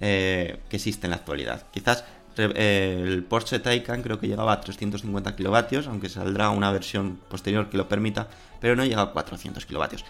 eh, 0.01 0.61
que 0.69 0.77
existe 0.77 1.07
en 1.07 1.11
la 1.11 1.17
actualidad. 1.17 1.67
Quizás 1.71 2.01
eh, 2.01 2.05
el 2.39 3.25
Porsche 3.25 3.59
Taycan 3.59 4.03
creo 4.03 4.19
que 4.19 4.29
llegaba 4.29 4.53
a 4.53 4.61
350 4.61 5.37
kilovatios, 5.37 5.87
aunque 5.87 6.09
saldrá 6.09 6.51
una 6.51 6.71
versión 6.71 7.19
posterior 7.29 7.69
que 7.69 7.77
lo 7.77 7.89
permita, 7.89 8.29
pero 8.61 8.77
no 8.77 8.85
llega 8.85 9.03
a 9.03 9.11
400 9.13 9.67
kilovatios. 9.67 10.05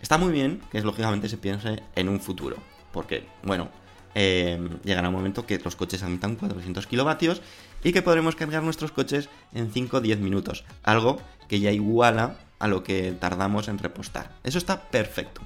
Está 0.00 0.18
muy 0.18 0.32
bien 0.32 0.60
que 0.70 0.80
lógicamente 0.82 1.28
se 1.28 1.38
piense 1.38 1.82
en 1.94 2.08
un 2.08 2.20
futuro, 2.20 2.56
porque, 2.92 3.26
bueno, 3.42 3.68
eh, 4.14 4.60
llegará 4.84 5.08
un 5.08 5.14
momento 5.14 5.46
que 5.46 5.58
los 5.58 5.76
coches 5.76 6.02
admitan 6.02 6.36
400 6.36 6.86
kilovatios 6.86 7.40
y 7.82 7.92
que 7.92 8.02
podremos 8.02 8.36
cargar 8.36 8.62
nuestros 8.62 8.92
coches 8.92 9.28
en 9.54 9.72
5 9.72 9.96
o 9.96 10.00
10 10.00 10.18
minutos, 10.18 10.64
algo 10.82 11.20
que 11.48 11.60
ya 11.60 11.70
iguala 11.70 12.36
a 12.58 12.68
lo 12.68 12.82
que 12.82 13.12
tardamos 13.12 13.68
en 13.68 13.78
repostar. 13.78 14.32
Eso 14.44 14.58
está 14.58 14.82
perfecto. 14.82 15.40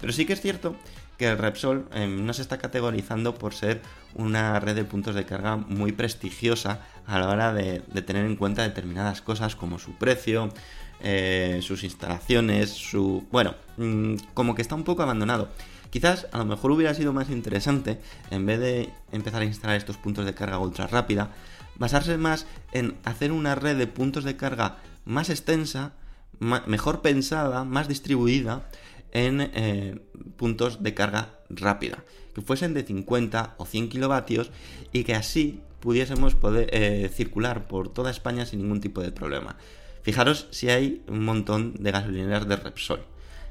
Pero 0.00 0.12
sí 0.12 0.26
que 0.26 0.32
es 0.32 0.40
cierto 0.40 0.76
que 1.18 1.28
el 1.28 1.38
Repsol 1.38 1.88
em, 1.92 2.24
no 2.24 2.32
se 2.32 2.42
está 2.42 2.58
categorizando 2.58 3.34
por 3.34 3.54
ser 3.54 3.82
una 4.14 4.58
red 4.60 4.74
de 4.74 4.84
puntos 4.84 5.14
de 5.14 5.24
carga 5.24 5.56
muy 5.56 5.92
prestigiosa 5.92 6.80
a 7.06 7.18
la 7.18 7.28
hora 7.28 7.52
de, 7.52 7.80
tener 8.02 8.24
en 8.24 8.36
cuenta 8.36 8.62
determinadas 8.62 9.20
cosas 9.20 9.56
como 9.56 9.78
su 9.78 9.92
precio, 9.94 10.52
eh, 11.00 11.60
sus 11.62 11.84
instalaciones, 11.84 12.70
su... 12.70 13.26
bueno, 13.30 13.54
mm, 13.76 14.14
como 14.34 14.54
que 14.54 14.62
está 14.62 14.74
un 14.74 14.84
poco 14.84 15.02
abandonado. 15.02 15.48
Quizás 15.90 16.26
a 16.32 16.38
lo 16.38 16.44
mejor 16.44 16.72
hubiera 16.72 16.94
sido 16.94 17.12
más 17.12 17.30
interesante, 17.30 18.00
en 18.30 18.46
vez 18.46 18.58
de 18.58 18.90
empezar 19.12 19.42
a 19.42 19.44
instalar 19.44 19.76
estos 19.76 19.96
puntos 19.96 20.24
de 20.24 20.34
carga 20.34 20.58
ultra 20.58 20.88
rápida, 20.88 21.30
basarse 21.76 22.16
más 22.18 22.46
en 22.72 22.96
hacer 23.04 23.32
una 23.32 23.54
red 23.54 23.76
de 23.76 23.86
puntos 23.86 24.24
de 24.24 24.36
carga 24.36 24.78
más 25.04 25.30
extensa, 25.30 25.92
mejor 26.40 27.00
pensada, 27.00 27.64
más 27.64 27.86
distribuida 27.88 28.68
en 29.14 29.40
eh, 29.40 29.98
puntos 30.36 30.82
de 30.82 30.92
carga 30.92 31.38
rápida, 31.48 32.04
que 32.34 32.42
fuesen 32.42 32.74
de 32.74 32.82
50 32.82 33.54
o 33.56 33.64
100 33.64 33.88
kilovatios 33.88 34.50
y 34.92 35.04
que 35.04 35.14
así 35.14 35.60
pudiésemos 35.80 36.34
poder 36.34 36.68
eh, 36.72 37.08
circular 37.12 37.66
por 37.68 37.92
toda 37.92 38.10
España 38.10 38.44
sin 38.44 38.60
ningún 38.60 38.80
tipo 38.80 39.00
de 39.00 39.12
problema. 39.12 39.56
Fijaros 40.02 40.48
si 40.50 40.68
hay 40.68 41.02
un 41.08 41.24
montón 41.24 41.74
de 41.78 41.92
gasolineras 41.92 42.46
de 42.46 42.56
Repsol. 42.56 43.00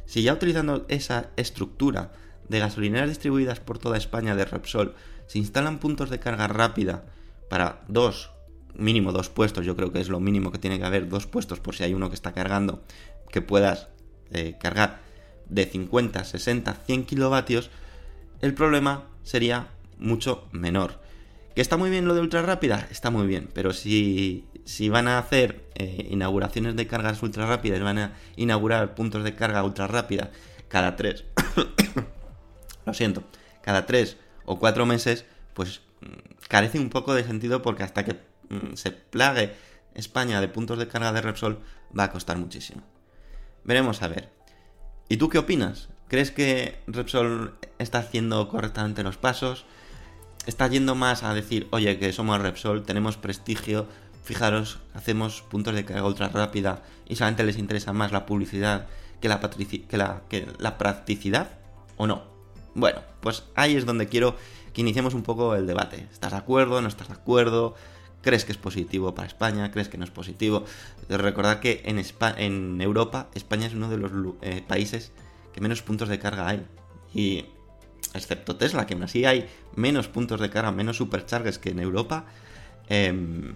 Si 0.06 0.22
ya 0.22 0.34
utilizando 0.34 0.86
esa 0.90 1.32
estructura 1.38 2.12
de 2.50 2.60
gasolineras 2.60 3.10
distribuidas 3.10 3.60
por 3.60 3.80
toda 3.80 3.98
España 3.98 4.36
de 4.36 4.46
Repsol 4.46 4.94
se 5.28 5.40
instalan 5.40 5.80
puntos 5.80 6.10
de 6.10 6.20
carga 6.20 6.48
rápida 6.48 7.06
para 7.50 7.84
dos, 7.88 8.32
mínimo 8.76 9.12
dos 9.12 9.30
puestos, 9.30 9.66
yo 9.66 9.76
creo 9.76 9.92
que 9.92 10.02
es 10.02 10.10
lo 10.10 10.20
mínimo 10.20 10.52
que 10.52 10.58
tiene 10.58 10.78
que 10.78 10.86
haber, 10.86 11.08
dos 11.08 11.28
puestos 11.28 11.60
por 11.60 11.76
si 11.76 11.84
hay 11.84 11.94
uno 11.94 12.10
que 12.10 12.16
está 12.16 12.34
cargando, 12.34 12.84
que 13.32 13.42
puedas 13.42 13.88
eh, 14.32 14.58
cargar 14.60 15.03
de 15.50 15.66
50, 15.66 16.24
60, 16.24 16.74
100 16.86 17.06
kilovatios, 17.06 17.70
el 18.42 18.54
problema 18.54 19.06
sería 19.24 19.68
mucho 19.98 20.48
menor. 20.52 21.02
¿Que 21.56 21.62
está 21.62 21.78
muy 21.78 21.90
bien 21.90 22.06
lo 22.08 22.16
de 22.16 22.22
ultra 22.22 22.42
rápida? 22.42 22.88
Está 22.90 23.12
muy 23.12 23.28
bien, 23.28 23.50
pero 23.54 23.74
si, 23.74 24.46
si 24.66 24.90
van 24.90 25.08
a 25.08 25.20
hacer 25.20 25.64
eh, 25.76 26.08
inauguraciones 26.10 26.76
de 26.76 26.88
cargas 26.88 27.22
ultra 27.22 27.46
rápidas, 27.46 27.82
van 27.82 28.00
a 28.00 28.14
inaugurar 28.36 28.96
puntos 28.96 29.24
de 29.24 29.36
carga 29.36 29.64
ultra 29.64 29.88
rápida 29.88 30.32
cada 30.68 30.96
tres, 30.96 31.24
lo 32.86 32.94
siento, 32.96 33.24
cada 33.62 33.86
tres 33.86 34.18
o 34.46 34.58
cuatro 34.58 34.88
meses, 34.88 35.26
pues 35.54 35.82
carece 36.48 36.80
un 36.80 36.90
poco 36.90 37.14
de 37.14 37.24
sentido 37.24 37.62
porque 37.62 37.84
hasta 37.84 38.04
que 38.04 38.14
mm, 38.50 38.74
se 38.74 38.92
plague 38.92 39.54
España 39.94 40.42
de 40.42 40.48
puntos 40.48 40.80
de 40.80 40.88
carga 40.88 41.12
de 41.12 41.22
Repsol 41.22 41.60
va 41.98 42.06
a 42.06 42.12
costar 42.12 42.38
muchísimo. 42.38 42.82
Veremos 43.64 44.02
a 44.02 44.08
ver. 44.08 44.30
¿Y 45.14 45.18
tú 45.18 45.30
qué 45.30 45.38
opinas? 45.38 45.90
¿Crees 46.08 46.32
que 46.32 46.80
Repsol 46.88 47.54
está 47.78 48.00
haciendo 48.00 48.50
correctamente 48.50 49.04
los 49.04 49.16
pasos? 49.16 49.64
¿Está 50.48 50.68
yendo 50.68 50.96
más 50.96 51.22
a 51.22 51.36
decir, 51.36 51.68
oye, 51.70 52.00
que 52.00 52.12
somos 52.12 52.42
Repsol, 52.42 52.82
tenemos 52.82 53.16
prestigio, 53.18 53.86
fijaros, 54.24 54.80
hacemos 54.96 55.44
puntos 55.44 55.76
de 55.76 55.86
carga 55.86 56.08
ultra 56.08 56.30
rápida 56.30 56.82
y 57.08 57.16
solamente 57.16 57.44
les 57.44 57.60
interesa 57.60 57.94
más 57.94 58.12
la 58.12 58.26
publicidad 58.26 58.88
que 59.22 59.30
la, 59.30 59.40
que 60.30 60.48
la, 60.58 60.78
practicidad? 60.80 61.60
¿O 61.96 62.08
no? 62.08 62.24
Bueno, 62.74 63.02
pues 63.22 63.44
ahí 63.54 63.76
es 63.76 63.86
donde 63.86 64.08
quiero 64.08 64.36
que 64.74 64.82
iniciemos 64.82 65.14
un 65.14 65.22
poco 65.22 65.54
el 65.54 65.68
debate. 65.68 66.08
¿Estás 66.12 66.32
de 66.32 66.40
acuerdo? 66.40 66.82
¿No 66.82 66.88
estás 66.88 67.10
de 67.10 67.14
acuerdo? 67.14 67.76
¿Crees 68.24 68.46
que 68.46 68.54
es 68.54 68.58
positivo 68.58 69.14
para 69.14 69.28
España? 69.28 69.70
¿Crees 69.70 69.90
que 69.90 69.98
no 69.98 70.06
es 70.06 70.10
positivo? 70.10 70.64
Recordad 71.10 71.60
que 71.60 71.84
en, 71.86 72.02
en 72.38 72.82
Europa 72.82 73.28
España 73.36 73.68
es 73.68 73.74
uno 73.74 73.90
de 73.90 73.98
los 73.98 74.12
eh, 74.42 74.64
países 74.66 75.12
que 75.54 75.62
menos 75.62 75.82
puntos 75.82 76.08
de 76.08 76.20
carga 76.20 76.48
hay. 76.48 76.66
Y 77.14 77.46
excepto 78.14 78.56
Tesla, 78.56 78.88
que 78.88 78.94
aún 78.94 79.04
así 79.04 79.26
hay 79.26 79.50
menos 79.76 80.08
puntos 80.08 80.40
de 80.40 80.50
carga, 80.50 80.72
menos 80.72 80.98
superchargers 80.98 81.60
que 81.60 81.72
en 81.72 81.80
Europa, 81.80 82.26
em, 82.88 83.56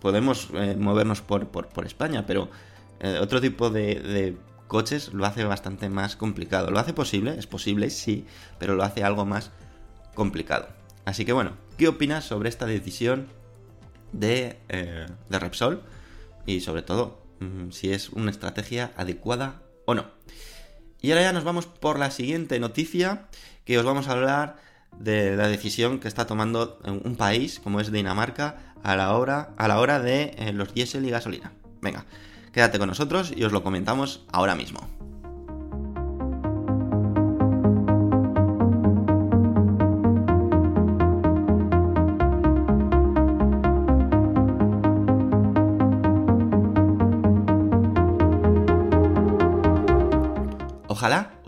podemos 0.00 0.48
eh, 0.54 0.76
movernos 0.76 1.22
por, 1.22 1.46
por, 1.48 1.86
España, 1.86 2.26
pero 2.26 2.50
eh, 2.98 3.18
otro 3.20 3.40
tipo 3.40 3.70
de 3.70 4.36
coches 4.70 5.12
lo 5.12 5.26
hace 5.26 5.44
bastante 5.44 5.88
más 5.90 6.16
complicado. 6.16 6.70
Lo 6.70 6.78
hace 6.78 6.92
posible, 6.92 7.34
es 7.38 7.46
posible, 7.46 7.90
sí, 7.90 8.24
pero 8.58 8.74
lo 8.74 8.82
hace 8.82 9.04
algo 9.04 9.26
más 9.26 9.50
complicado. 10.14 10.68
Así 11.04 11.24
que 11.24 11.32
bueno, 11.32 11.52
¿qué 11.76 11.88
opinas 11.88 12.24
sobre 12.24 12.48
esta 12.48 12.66
decisión 12.66 13.26
de, 14.12 14.58
eh, 14.68 15.06
de 15.28 15.38
Repsol? 15.38 15.82
Y 16.46 16.60
sobre 16.60 16.82
todo, 16.82 17.22
mm, 17.40 17.70
si 17.70 17.92
es 17.92 18.10
una 18.10 18.30
estrategia 18.30 18.92
adecuada 18.96 19.62
o 19.86 19.94
no. 19.94 20.06
Y 21.00 21.10
ahora 21.10 21.22
ya 21.22 21.32
nos 21.32 21.44
vamos 21.44 21.66
por 21.66 21.98
la 21.98 22.10
siguiente 22.10 22.58
noticia, 22.60 23.28
que 23.64 23.78
os 23.78 23.84
vamos 23.84 24.08
a 24.08 24.12
hablar 24.12 24.56
de 24.98 25.36
la 25.36 25.48
decisión 25.48 26.00
que 26.00 26.08
está 26.08 26.26
tomando 26.26 26.78
un 26.84 27.16
país 27.16 27.60
como 27.60 27.80
es 27.80 27.92
Dinamarca 27.92 28.74
a 28.82 28.96
la 28.96 29.16
hora, 29.16 29.54
a 29.56 29.68
la 29.68 29.78
hora 29.78 30.00
de 30.00 30.34
eh, 30.36 30.52
los 30.52 30.74
diésel 30.74 31.06
y 31.06 31.10
gasolina. 31.10 31.52
Venga, 31.80 32.04
Quédate 32.52 32.78
con 32.78 32.88
nosotros 32.88 33.32
y 33.34 33.44
os 33.44 33.52
lo 33.52 33.62
comentamos 33.62 34.24
ahora 34.32 34.56
mismo. 34.56 34.99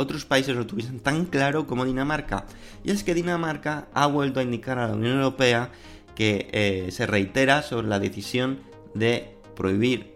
Otros 0.02 0.24
países 0.24 0.54
lo 0.56 0.66
tuviesen 0.66 1.00
tan 1.00 1.24
claro 1.24 1.66
como 1.66 1.84
Dinamarca. 1.84 2.46
Y 2.84 2.90
es 2.90 3.04
que 3.04 3.14
Dinamarca 3.14 3.88
ha 3.94 4.06
vuelto 4.06 4.40
a 4.40 4.42
indicar 4.42 4.78
a 4.78 4.88
la 4.88 4.94
Unión 4.94 5.16
Europea 5.16 5.70
que 6.14 6.48
eh, 6.52 6.88
se 6.90 7.06
reitera 7.06 7.62
sobre 7.62 7.88
la 7.88 7.98
decisión 7.98 8.60
de 8.94 9.34
prohibir 9.56 10.14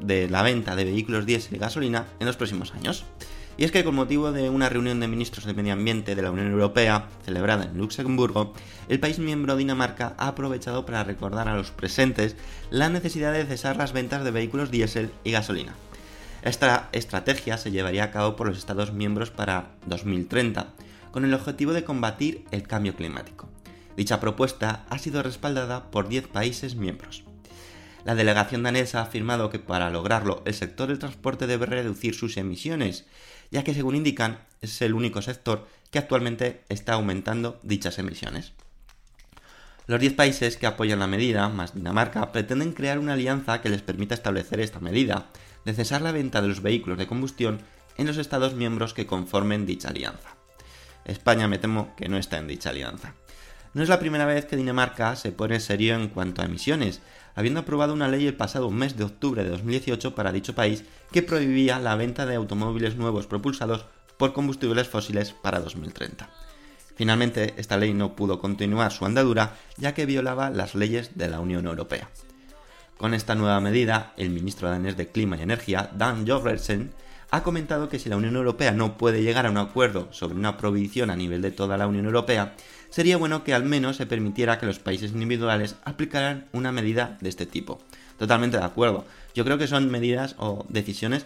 de 0.00 0.28
la 0.28 0.42
venta 0.42 0.76
de 0.76 0.84
vehículos 0.84 1.26
diésel 1.26 1.56
y 1.56 1.58
gasolina 1.58 2.06
en 2.20 2.26
los 2.26 2.36
próximos 2.36 2.74
años. 2.74 3.04
Y 3.56 3.64
es 3.64 3.72
que 3.72 3.82
con 3.82 3.96
motivo 3.96 4.30
de 4.30 4.50
una 4.50 4.68
reunión 4.68 5.00
de 5.00 5.08
ministros 5.08 5.44
de 5.44 5.52
Medio 5.52 5.72
Ambiente 5.72 6.14
de 6.14 6.22
la 6.22 6.30
Unión 6.30 6.52
Europea 6.52 7.08
celebrada 7.24 7.64
en 7.64 7.76
Luxemburgo, 7.76 8.52
el 8.88 9.00
país 9.00 9.18
miembro 9.18 9.56
Dinamarca 9.56 10.14
ha 10.16 10.28
aprovechado 10.28 10.86
para 10.86 11.02
recordar 11.02 11.48
a 11.48 11.56
los 11.56 11.72
presentes 11.72 12.36
la 12.70 12.88
necesidad 12.88 13.32
de 13.32 13.44
cesar 13.46 13.76
las 13.76 13.92
ventas 13.92 14.22
de 14.22 14.30
vehículos 14.30 14.70
diésel 14.70 15.10
y 15.24 15.32
gasolina. 15.32 15.74
Esta 16.42 16.88
estrategia 16.92 17.58
se 17.58 17.70
llevaría 17.70 18.04
a 18.04 18.10
cabo 18.10 18.36
por 18.36 18.48
los 18.48 18.58
Estados 18.58 18.92
miembros 18.92 19.30
para 19.30 19.72
2030, 19.86 20.72
con 21.10 21.24
el 21.24 21.34
objetivo 21.34 21.72
de 21.72 21.84
combatir 21.84 22.44
el 22.50 22.62
cambio 22.62 22.94
climático. 22.94 23.48
Dicha 23.96 24.20
propuesta 24.20 24.84
ha 24.88 24.98
sido 24.98 25.22
respaldada 25.22 25.90
por 25.90 26.08
10 26.08 26.28
países 26.28 26.76
miembros. 26.76 27.24
La 28.04 28.14
delegación 28.14 28.62
danesa 28.62 29.00
ha 29.00 29.02
afirmado 29.02 29.50
que 29.50 29.58
para 29.58 29.90
lograrlo 29.90 30.42
el 30.46 30.54
sector 30.54 30.88
del 30.88 31.00
transporte 31.00 31.48
debe 31.48 31.66
reducir 31.66 32.14
sus 32.14 32.36
emisiones, 32.36 33.06
ya 33.50 33.64
que 33.64 33.74
según 33.74 33.96
indican 33.96 34.38
es 34.60 34.80
el 34.82 34.94
único 34.94 35.20
sector 35.22 35.66
que 35.90 35.98
actualmente 35.98 36.62
está 36.68 36.94
aumentando 36.94 37.58
dichas 37.64 37.98
emisiones. 37.98 38.52
Los 39.88 40.00
10 40.00 40.14
países 40.14 40.56
que 40.56 40.66
apoyan 40.66 41.00
la 41.00 41.06
medida, 41.06 41.48
más 41.48 41.74
Dinamarca, 41.74 42.30
pretenden 42.30 42.72
crear 42.72 42.98
una 42.98 43.14
alianza 43.14 43.60
que 43.60 43.70
les 43.70 43.82
permita 43.82 44.14
establecer 44.14 44.60
esta 44.60 44.80
medida, 44.80 45.26
de 45.68 45.74
cesar 45.74 46.00
la 46.00 46.12
venta 46.12 46.40
de 46.40 46.48
los 46.48 46.62
vehículos 46.62 46.96
de 46.96 47.06
combustión 47.06 47.60
en 47.98 48.06
los 48.06 48.16
Estados 48.16 48.54
miembros 48.54 48.94
que 48.94 49.04
conformen 49.04 49.66
dicha 49.66 49.90
alianza. 49.90 50.30
España 51.04 51.46
me 51.46 51.58
temo 51.58 51.94
que 51.94 52.08
no 52.08 52.16
está 52.16 52.38
en 52.38 52.48
dicha 52.48 52.70
alianza. 52.70 53.12
No 53.74 53.82
es 53.82 53.90
la 53.90 53.98
primera 53.98 54.24
vez 54.24 54.46
que 54.46 54.56
Dinamarca 54.56 55.14
se 55.14 55.30
pone 55.30 55.60
serio 55.60 55.94
en 55.94 56.08
cuanto 56.08 56.40
a 56.40 56.46
emisiones, 56.46 57.02
habiendo 57.34 57.60
aprobado 57.60 57.92
una 57.92 58.08
ley 58.08 58.26
el 58.26 58.34
pasado 58.34 58.70
mes 58.70 58.96
de 58.96 59.04
octubre 59.04 59.44
de 59.44 59.50
2018 59.50 60.14
para 60.14 60.32
dicho 60.32 60.54
país 60.54 60.84
que 61.12 61.22
prohibía 61.22 61.78
la 61.78 61.96
venta 61.96 62.24
de 62.24 62.36
automóviles 62.36 62.96
nuevos 62.96 63.26
propulsados 63.26 63.84
por 64.16 64.32
combustibles 64.32 64.88
fósiles 64.88 65.32
para 65.32 65.60
2030. 65.60 66.30
Finalmente, 66.96 67.52
esta 67.58 67.76
ley 67.76 67.92
no 67.92 68.16
pudo 68.16 68.40
continuar 68.40 68.90
su 68.90 69.04
andadura 69.04 69.54
ya 69.76 69.92
que 69.92 70.06
violaba 70.06 70.48
las 70.48 70.74
leyes 70.74 71.18
de 71.18 71.28
la 71.28 71.40
Unión 71.40 71.66
Europea. 71.66 72.08
Con 72.98 73.14
esta 73.14 73.36
nueva 73.36 73.60
medida, 73.60 74.12
el 74.16 74.30
ministro 74.30 74.68
danés 74.68 74.96
de 74.96 75.06
Clima 75.06 75.36
y 75.36 75.42
Energía, 75.42 75.88
Dan 75.94 76.26
Jorgensen, 76.26 76.90
ha 77.30 77.44
comentado 77.44 77.88
que 77.88 78.00
si 78.00 78.08
la 78.08 78.16
Unión 78.16 78.34
Europea 78.34 78.72
no 78.72 78.98
puede 78.98 79.22
llegar 79.22 79.46
a 79.46 79.50
un 79.50 79.56
acuerdo 79.56 80.08
sobre 80.10 80.34
una 80.34 80.56
prohibición 80.56 81.08
a 81.08 81.14
nivel 81.14 81.40
de 81.40 81.52
toda 81.52 81.76
la 81.76 81.86
Unión 81.86 82.06
Europea, 82.06 82.56
sería 82.90 83.16
bueno 83.16 83.44
que 83.44 83.54
al 83.54 83.64
menos 83.64 83.98
se 83.98 84.06
permitiera 84.06 84.58
que 84.58 84.66
los 84.66 84.80
países 84.80 85.12
individuales 85.12 85.76
aplicaran 85.84 86.48
una 86.52 86.72
medida 86.72 87.16
de 87.20 87.28
este 87.28 87.46
tipo. 87.46 87.78
Totalmente 88.18 88.56
de 88.56 88.64
acuerdo. 88.64 89.04
Yo 89.32 89.44
creo 89.44 89.58
que 89.58 89.68
son 89.68 89.88
medidas 89.92 90.34
o 90.36 90.66
decisiones 90.68 91.24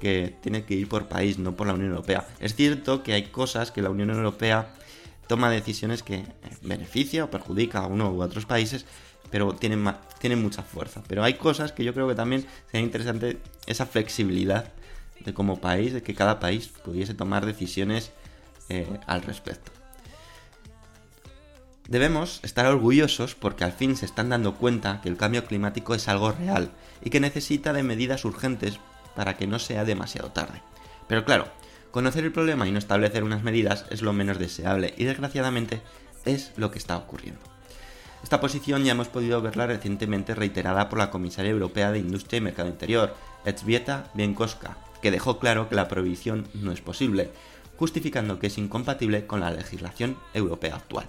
que 0.00 0.36
tienen 0.42 0.64
que 0.64 0.74
ir 0.74 0.90
por 0.90 1.08
país, 1.08 1.38
no 1.38 1.56
por 1.56 1.66
la 1.66 1.72
Unión 1.72 1.92
Europea. 1.92 2.28
Es 2.38 2.54
cierto 2.54 3.02
que 3.02 3.14
hay 3.14 3.28
cosas 3.28 3.70
que 3.70 3.80
la 3.80 3.88
Unión 3.88 4.10
Europea 4.10 4.74
toma 5.26 5.48
decisiones 5.48 6.02
que 6.02 6.26
beneficia 6.60 7.24
o 7.24 7.30
perjudica 7.30 7.78
a 7.78 7.86
uno 7.86 8.12
u 8.12 8.20
otros 8.20 8.44
países, 8.44 8.84
pero 9.30 9.54
tienen, 9.54 9.84
tienen 10.18 10.42
mucha 10.42 10.62
fuerza. 10.62 11.02
Pero 11.06 11.22
hay 11.24 11.34
cosas 11.34 11.72
que 11.72 11.84
yo 11.84 11.94
creo 11.94 12.08
que 12.08 12.14
también 12.14 12.46
sería 12.70 12.84
interesante 12.84 13.38
esa 13.66 13.86
flexibilidad 13.86 14.72
de 15.20 15.34
como 15.34 15.60
país, 15.60 15.92
de 15.92 16.02
que 16.02 16.14
cada 16.14 16.40
país 16.40 16.68
pudiese 16.68 17.14
tomar 17.14 17.46
decisiones 17.46 18.12
eh, 18.68 18.98
al 19.06 19.22
respecto. 19.22 19.72
Debemos 21.88 22.40
estar 22.42 22.66
orgullosos 22.66 23.34
porque 23.34 23.64
al 23.64 23.72
fin 23.72 23.96
se 23.96 24.06
están 24.06 24.30
dando 24.30 24.54
cuenta 24.54 25.00
que 25.02 25.10
el 25.10 25.18
cambio 25.18 25.44
climático 25.44 25.94
es 25.94 26.08
algo 26.08 26.32
real 26.32 26.70
y 27.02 27.10
que 27.10 27.20
necesita 27.20 27.74
de 27.74 27.82
medidas 27.82 28.24
urgentes 28.24 28.80
para 29.14 29.36
que 29.36 29.46
no 29.46 29.58
sea 29.58 29.84
demasiado 29.84 30.30
tarde. 30.30 30.62
Pero 31.08 31.26
claro, 31.26 31.48
conocer 31.90 32.24
el 32.24 32.32
problema 32.32 32.66
y 32.66 32.72
no 32.72 32.78
establecer 32.78 33.22
unas 33.22 33.42
medidas 33.42 33.84
es 33.90 34.00
lo 34.00 34.14
menos 34.14 34.38
deseable 34.38 34.94
y 34.96 35.04
desgraciadamente 35.04 35.82
es 36.24 36.52
lo 36.56 36.70
que 36.70 36.78
está 36.78 36.96
ocurriendo. 36.96 37.53
Esta 38.24 38.40
posición 38.40 38.84
ya 38.84 38.92
hemos 38.92 39.08
podido 39.08 39.42
verla 39.42 39.66
recientemente 39.66 40.34
reiterada 40.34 40.88
por 40.88 40.98
la 40.98 41.10
comisaria 41.10 41.50
europea 41.50 41.92
de 41.92 41.98
Industria 41.98 42.38
y 42.38 42.40
Mercado 42.40 42.70
Interior, 42.70 43.14
Elzbieta 43.44 44.10
Bienkowska, 44.14 44.78
que 45.02 45.10
dejó 45.10 45.38
claro 45.38 45.68
que 45.68 45.74
la 45.74 45.88
prohibición 45.88 46.48
no 46.54 46.72
es 46.72 46.80
posible, 46.80 47.28
justificando 47.76 48.38
que 48.38 48.46
es 48.46 48.56
incompatible 48.56 49.26
con 49.26 49.40
la 49.40 49.50
legislación 49.50 50.16
europea 50.32 50.76
actual. 50.76 51.04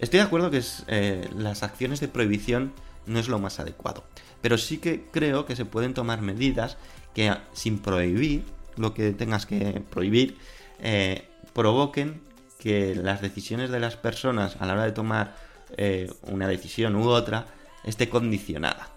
Estoy 0.00 0.20
de 0.20 0.24
acuerdo 0.24 0.50
que 0.50 0.62
eh, 0.86 1.28
las 1.36 1.62
acciones 1.62 2.00
de 2.00 2.08
prohibición 2.08 2.72
no 3.04 3.18
es 3.18 3.28
lo 3.28 3.38
más 3.38 3.60
adecuado, 3.60 4.02
pero 4.40 4.56
sí 4.56 4.78
que 4.78 5.04
creo 5.12 5.44
que 5.44 5.54
se 5.54 5.66
pueden 5.66 5.92
tomar 5.92 6.22
medidas 6.22 6.78
que 7.12 7.36
sin 7.52 7.78
prohibir 7.78 8.42
lo 8.76 8.94
que 8.94 9.12
tengas 9.12 9.44
que 9.44 9.82
prohibir 9.90 10.38
eh, 10.78 11.28
provoquen 11.52 12.22
que 12.58 12.94
las 12.94 13.20
decisiones 13.20 13.68
de 13.68 13.80
las 13.80 13.96
personas 13.96 14.56
a 14.60 14.66
la 14.66 14.72
hora 14.72 14.84
de 14.86 14.92
tomar 14.92 15.45
eh, 15.76 16.12
una 16.22 16.48
decisión 16.48 16.96
u 16.96 17.08
otra 17.08 17.46
esté 17.84 18.08
condicionada. 18.08 18.90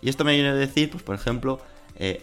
Y 0.00 0.08
esto 0.08 0.24
me 0.24 0.34
viene 0.34 0.50
a 0.50 0.54
decir, 0.54 0.90
pues 0.90 1.02
por 1.02 1.14
ejemplo, 1.14 1.60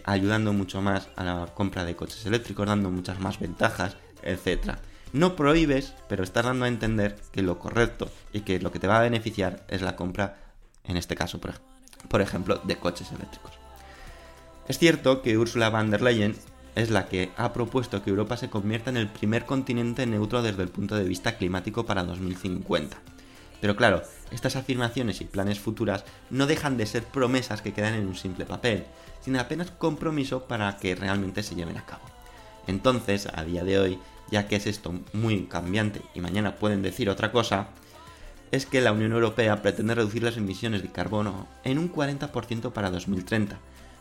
ayudando 0.04 0.54
mucho 0.54 0.80
más 0.80 1.08
a 1.16 1.24
la 1.24 1.46
compra 1.54 1.84
de 1.84 1.94
coches 1.94 2.24
eléctricos, 2.24 2.66
dando 2.66 2.90
muchas 2.90 3.20
más 3.20 3.38
ventajas, 3.38 3.98
etcétera. 4.22 4.78
No 5.12 5.36
prohíbes, 5.36 5.94
pero 6.08 6.24
estás 6.24 6.46
dando 6.46 6.64
a 6.64 6.68
entender 6.68 7.16
que 7.32 7.42
lo 7.42 7.58
correcto 7.58 8.10
y 8.32 8.40
que 8.40 8.60
lo 8.60 8.72
que 8.72 8.78
te 8.78 8.86
va 8.86 8.98
a 8.98 9.02
beneficiar 9.02 9.64
es 9.68 9.82
la 9.82 9.96
compra, 9.96 10.38
en 10.84 10.96
este 10.96 11.14
caso, 11.14 11.40
por 11.40 12.20
ejemplo, 12.20 12.60
de 12.64 12.76
coches 12.76 13.12
eléctricos. 13.12 13.52
Es 14.68 14.78
cierto 14.78 15.22
que 15.22 15.38
Ursula 15.38 15.70
von 15.70 15.90
der 15.90 16.02
Leyen 16.02 16.36
es 16.74 16.90
la 16.90 17.06
que 17.08 17.30
ha 17.36 17.52
propuesto 17.52 18.02
que 18.02 18.10
Europa 18.10 18.36
se 18.36 18.50
convierta 18.50 18.90
en 18.90 18.96
el 18.96 19.08
primer 19.08 19.46
continente 19.46 20.06
neutro 20.06 20.42
desde 20.42 20.62
el 20.62 20.68
punto 20.68 20.96
de 20.96 21.04
vista 21.04 21.36
climático 21.36 21.86
para 21.86 22.02
2050. 22.02 22.98
Pero 23.60 23.76
claro, 23.76 24.02
estas 24.30 24.56
afirmaciones 24.56 25.20
y 25.20 25.24
planes 25.24 25.60
futuras 25.60 26.04
no 26.30 26.46
dejan 26.46 26.76
de 26.76 26.86
ser 26.86 27.04
promesas 27.04 27.62
que 27.62 27.72
quedan 27.72 27.94
en 27.94 28.06
un 28.06 28.16
simple 28.16 28.44
papel, 28.44 28.84
sino 29.20 29.40
apenas 29.40 29.70
compromiso 29.70 30.44
para 30.44 30.76
que 30.76 30.94
realmente 30.94 31.42
se 31.42 31.54
lleven 31.54 31.78
a 31.78 31.86
cabo. 31.86 32.04
Entonces, 32.66 33.28
a 33.32 33.44
día 33.44 33.64
de 33.64 33.78
hoy, 33.78 33.98
ya 34.30 34.48
que 34.48 34.56
es 34.56 34.66
esto 34.66 34.92
muy 35.12 35.44
cambiante 35.44 36.02
y 36.14 36.20
mañana 36.20 36.56
pueden 36.56 36.82
decir 36.82 37.08
otra 37.08 37.32
cosa, 37.32 37.68
es 38.50 38.66
que 38.66 38.80
la 38.80 38.92
Unión 38.92 39.12
Europea 39.12 39.62
pretende 39.62 39.94
reducir 39.94 40.22
las 40.22 40.36
emisiones 40.36 40.82
de 40.82 40.90
carbono 40.90 41.46
en 41.64 41.78
un 41.78 41.92
40% 41.92 42.72
para 42.72 42.90
2030, 42.90 43.58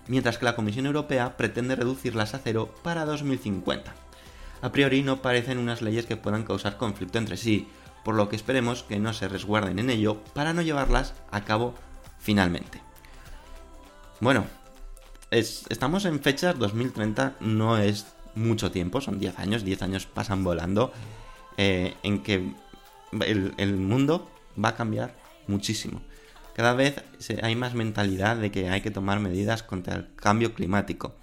mientras 0.08 0.38
que 0.38 0.46
la 0.46 0.56
Comisión 0.56 0.86
Europea 0.86 1.38
pretende 1.38 1.76
reducirlas 1.76 2.34
a 2.34 2.40
cero 2.40 2.74
para 2.84 3.06
2050. 3.06 3.94
A 4.62 4.72
priori 4.72 5.04
no 5.04 5.22
parecen 5.22 5.58
unas 5.58 5.82
leyes 5.82 6.06
que 6.06 6.18
puedan 6.18 6.44
causar 6.44 6.78
conflicto 6.78 7.18
entre 7.18 7.38
sí, 7.38 7.68
por 8.06 8.14
lo 8.14 8.30
que 8.30 8.36
esperemos 8.36 8.84
que 8.84 9.00
no 9.00 9.14
se 9.14 9.28
resguarden 9.28 9.80
en 9.80 9.90
ello 9.90 10.24
para 10.36 10.54
no 10.54 10.62
llevarlas 10.62 11.16
a 11.32 11.44
cabo 11.44 11.74
finalmente. 12.20 12.80
Bueno, 14.22 14.46
estamos 15.32 16.06
en 16.06 16.22
fechas 16.22 16.58
2030, 16.60 17.34
no 17.40 17.80
es 17.80 18.06
mucho 18.36 18.70
tiempo, 18.70 19.02
son 19.02 19.20
10 19.20 19.40
años, 19.40 19.66
10 19.66 19.82
años 19.82 20.06
pasan 20.06 20.44
volando, 20.44 20.94
eh, 21.58 21.96
en 22.04 22.22
que 22.22 22.54
el, 23.22 23.76
mundo 23.76 24.30
va 24.64 24.70
a 24.70 24.76
cambiar 24.76 25.16
muchísimo. 25.48 26.04
Cada 26.56 26.74
vez 26.74 27.02
hay 27.42 27.56
más 27.56 27.74
mentalidad 27.74 28.38
de 28.38 28.52
que 28.52 28.70
hay 28.70 28.82
que 28.82 28.92
tomar 28.92 29.20
medidas 29.20 29.64
contra 29.64 29.96
el 29.96 30.16
cambio 30.16 30.54
climático. 30.54 31.16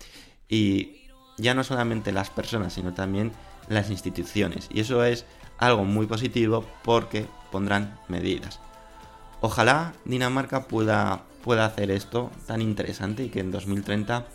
Y 0.49 1.07
ya 1.39 1.55
no 1.55 1.63
solamente 1.63 2.11
las 2.11 2.29
personas, 2.29 2.73
sino 2.73 2.93
también 2.93 3.33
las 3.69 3.89
instituciones. 3.89 4.69
Y 4.71 4.81
eso 4.81 5.05
es 5.05 5.25
algo 5.63 5.85
muy 5.85 6.07
positivo 6.07 6.65
porque 6.83 7.27
pondrán 7.53 7.97
medidas. 8.09 8.59
Ojalá 9.41 9.93
Dinamarca 10.05 10.67
pueda, 10.67 11.23
pueda 11.45 11.65
hacer 11.65 11.93
esto 11.93 12.33
tan 12.47 12.61
interesante 12.61 13.25
y 13.25 13.29
que 13.29 13.39
en 13.39 13.53
2030 13.53 14.27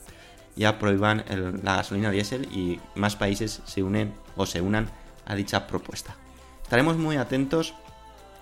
ya 0.56 0.80
prohíban 0.80 1.26
la 1.64 1.76
gasolina 1.76 2.12
diésel 2.12 2.46
y 2.46 2.80
más 2.96 3.18
países 3.18 3.62
se 3.66 3.84
unen 3.84 4.14
o 4.38 4.46
se 4.46 4.62
unan 4.62 4.90
a 5.26 5.36
dicha 5.36 5.68
propuesta. 5.68 6.16
Estaremos 6.64 6.96
muy 6.96 7.18
atentos 7.18 7.74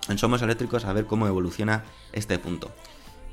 en 0.08 0.18
Somos 0.18 0.42
Eléctricos 0.42 0.84
a 0.84 0.92
ver 0.92 1.06
cómo 1.06 1.26
evoluciona 1.26 1.82
este 2.12 2.38
punto. 2.38 2.70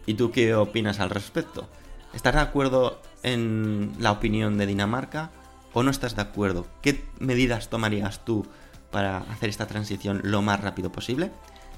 ¿Y 0.07 0.15
tú 0.15 0.31
qué 0.31 0.55
opinas 0.55 0.99
al 0.99 1.11
respecto? 1.11 1.69
¿Estás 2.15 2.33
de 2.33 2.41
acuerdo 2.41 3.01
en 3.21 3.93
la 3.99 4.11
opinión 4.11 4.57
de 4.57 4.65
Dinamarca 4.65 5.29
o 5.73 5.83
no 5.83 5.91
estás 5.91 6.15
de 6.15 6.23
acuerdo? 6.23 6.65
¿Qué 6.81 7.05
medidas 7.19 7.69
tomarías 7.69 8.25
tú 8.25 8.47
para 8.93 9.17
hacer 9.17 9.49
esta 9.49 9.67
transición 9.67 10.21
lo 10.23 10.41
más 10.41 10.61
rápido 10.61 10.89
posible? 10.89 11.31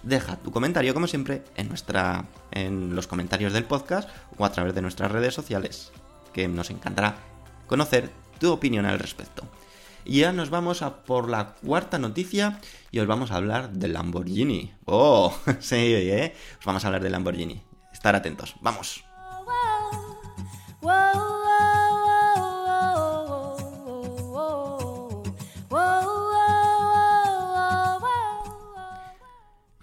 Deja 0.04 0.36
tu 0.36 0.52
comentario, 0.52 0.94
como 0.94 1.08
siempre, 1.08 1.44
en, 1.56 1.70
nuestra, 1.70 2.26
en 2.52 2.96
los 2.96 3.08
comentarios 3.08 3.54
del 3.54 3.64
podcast 3.64 4.08
o 4.38 4.46
a 4.46 4.52
través 4.52 4.76
de 4.76 4.84
nuestras 4.84 5.12
redes 5.12 5.34
sociales 5.34 5.92
que 6.32 6.48
nos 6.48 6.70
encantará 6.70 7.16
conocer 7.66 8.12
tu 8.40 8.52
opinión 8.52 8.86
al 8.86 9.00
respecto. 9.00 9.44
Y 10.04 10.20
ya 10.20 10.32
nos 10.32 10.52
vamos 10.52 10.84
a 10.84 11.04
por 11.04 11.30
la 11.30 11.56
cuarta 11.56 11.98
noticia 11.98 12.60
y 12.92 13.00
os 13.00 13.08
vamos 13.08 13.32
a 13.32 13.38
hablar 13.38 13.72
del 13.72 13.94
Lamborghini. 13.94 14.72
Oh, 14.86 15.34
sí, 15.60 15.96
¿eh? 15.96 16.36
Os 16.60 16.66
vamos 16.66 16.84
a 16.84 16.90
hablar 16.90 17.02
del 17.02 17.14
Lamborghini. 17.14 17.64
Estar 17.92 18.16
atentos. 18.16 18.56
Vamos. 18.62 19.04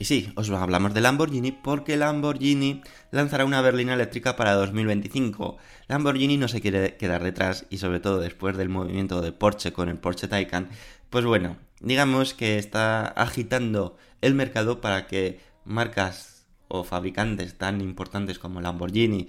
Y 0.03 0.05
sí, 0.05 0.33
os 0.35 0.51
hablamos 0.51 0.95
de 0.95 1.01
Lamborghini 1.01 1.53
porque 1.53 1.97
Lamborghini 1.97 2.83
lanzará 3.13 3.45
una 3.45 3.61
berlina 3.61 3.95
eléctrica 3.95 4.35
para 4.35 4.55
2025. 4.55 5.59
Lamborghini 5.87 6.37
no 6.37 6.49
se 6.49 6.61
quiere 6.61 6.97
quedar 6.97 7.23
detrás 7.23 7.67
y 7.71 7.79
sobre 7.79 8.01
todo 8.01 8.19
después 8.19 8.57
del 8.57 8.69
movimiento 8.69 9.21
de 9.21 9.31
Porsche 9.31 9.73
con 9.73 9.89
el 9.89 9.99
Porsche 9.99 10.27
Taycan, 10.27 10.71
pues 11.09 11.25
bueno, 11.25 11.57
digamos 11.79 12.35
que 12.35 12.59
está 12.59 13.07
agitando 13.07 13.97
el 14.23 14.35
mercado 14.35 14.81
para 14.81 15.07
que 15.07 15.39
marcas 15.65 16.49
o 16.67 16.83
fabricantes 16.83 17.57
tan 17.57 17.81
importantes 17.81 18.41
como 18.41 18.61
Lamborghini 18.61 19.29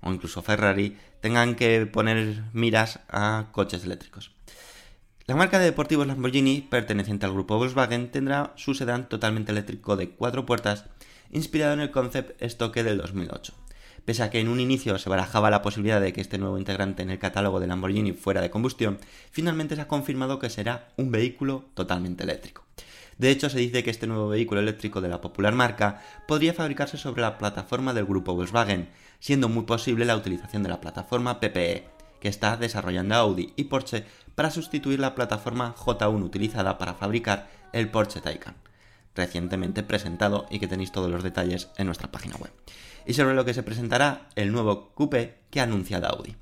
o 0.00 0.10
incluso 0.10 0.40
Ferrari 0.40 0.96
tengan 1.20 1.54
que 1.54 1.84
poner 1.84 2.44
miras 2.54 3.00
a 3.10 3.48
coches 3.52 3.84
eléctricos. 3.84 4.32
La 5.26 5.34
marca 5.34 5.58
de 5.58 5.64
deportivos 5.64 6.06
Lamborghini, 6.06 6.60
perteneciente 6.60 7.24
al 7.24 7.32
grupo 7.32 7.56
Volkswagen, 7.56 8.10
tendrá 8.10 8.52
su 8.56 8.74
sedán 8.74 9.08
totalmente 9.08 9.52
eléctrico 9.52 9.96
de 9.96 10.10
cuatro 10.10 10.44
puertas, 10.44 10.84
inspirado 11.32 11.72
en 11.72 11.80
el 11.80 11.90
concept 11.90 12.42
estoque 12.42 12.82
del 12.82 12.98
2008. 12.98 13.54
Pese 14.04 14.22
a 14.22 14.28
que 14.28 14.40
en 14.40 14.48
un 14.48 14.60
inicio 14.60 14.98
se 14.98 15.08
barajaba 15.08 15.48
la 15.48 15.62
posibilidad 15.62 15.98
de 15.98 16.12
que 16.12 16.20
este 16.20 16.36
nuevo 16.36 16.58
integrante 16.58 17.02
en 17.02 17.08
el 17.08 17.18
catálogo 17.18 17.58
de 17.58 17.66
Lamborghini 17.66 18.12
fuera 18.12 18.42
de 18.42 18.50
combustión, 18.50 18.98
finalmente 19.30 19.76
se 19.76 19.80
ha 19.80 19.88
confirmado 19.88 20.38
que 20.38 20.50
será 20.50 20.88
un 20.98 21.10
vehículo 21.10 21.64
totalmente 21.72 22.22
eléctrico. 22.22 22.66
De 23.16 23.30
hecho, 23.30 23.48
se 23.48 23.60
dice 23.60 23.82
que 23.82 23.90
este 23.90 24.06
nuevo 24.06 24.28
vehículo 24.28 24.60
eléctrico 24.60 25.00
de 25.00 25.08
la 25.08 25.22
popular 25.22 25.54
marca 25.54 26.02
podría 26.28 26.52
fabricarse 26.52 26.98
sobre 26.98 27.22
la 27.22 27.38
plataforma 27.38 27.94
del 27.94 28.04
grupo 28.04 28.34
Volkswagen, 28.34 28.90
siendo 29.20 29.48
muy 29.48 29.64
posible 29.64 30.04
la 30.04 30.18
utilización 30.18 30.62
de 30.62 30.68
la 30.68 30.82
plataforma 30.82 31.40
PPE, 31.40 31.94
que 32.24 32.28
está 32.28 32.56
desarrollando 32.56 33.14
Audi 33.14 33.52
y 33.54 33.64
Porsche 33.64 34.04
para 34.34 34.50
sustituir 34.50 35.00
la 35.00 35.14
plataforma 35.14 35.74
J1 35.76 36.22
utilizada 36.22 36.78
para 36.78 36.94
fabricar 36.94 37.48
el 37.72 37.90
Porsche 37.90 38.20
Taycan, 38.20 38.56
recientemente 39.14 39.82
presentado 39.82 40.46
y 40.50 40.58
que 40.58 40.68
tenéis 40.68 40.92
todos 40.92 41.10
los 41.10 41.22
detalles 41.22 41.68
en 41.76 41.86
nuestra 41.86 42.10
página 42.10 42.36
web. 42.36 42.52
Y 43.06 43.14
sobre 43.14 43.34
lo 43.34 43.44
que 43.44 43.54
se 43.54 43.62
presentará 43.62 44.28
el 44.34 44.52
nuevo 44.52 44.92
coupé 44.94 45.38
que 45.50 45.60
ha 45.60 45.64
anunciado 45.64 46.06
Audi. 46.06 46.36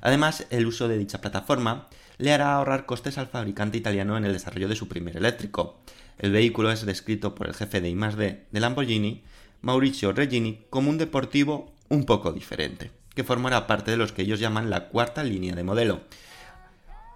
Además, 0.00 0.46
el 0.50 0.66
uso 0.66 0.88
de 0.88 0.98
dicha 0.98 1.20
plataforma 1.20 1.88
le 2.18 2.32
hará 2.32 2.54
ahorrar 2.54 2.86
costes 2.86 3.18
al 3.18 3.26
fabricante 3.26 3.78
italiano 3.78 4.16
en 4.16 4.24
el 4.24 4.32
desarrollo 4.32 4.68
de 4.68 4.76
su 4.76 4.88
primer 4.88 5.16
eléctrico. 5.16 5.80
El 6.18 6.32
vehículo 6.32 6.70
es 6.70 6.84
descrito 6.86 7.34
por 7.34 7.46
el 7.46 7.54
jefe 7.54 7.80
de 7.80 7.90
I+D 7.90 8.46
de 8.50 8.60
Lamborghini, 8.60 9.22
Mauricio 9.60 10.12
Regini, 10.12 10.64
como 10.70 10.90
un 10.90 10.98
deportivo 10.98 11.72
un 11.88 12.04
poco 12.04 12.32
diferente 12.32 12.90
que 13.18 13.24
formará 13.24 13.66
parte 13.66 13.90
de 13.90 13.96
los 13.96 14.12
que 14.12 14.22
ellos 14.22 14.38
llaman 14.38 14.70
la 14.70 14.90
cuarta 14.90 15.24
línea 15.24 15.56
de 15.56 15.64
modelo. 15.64 16.02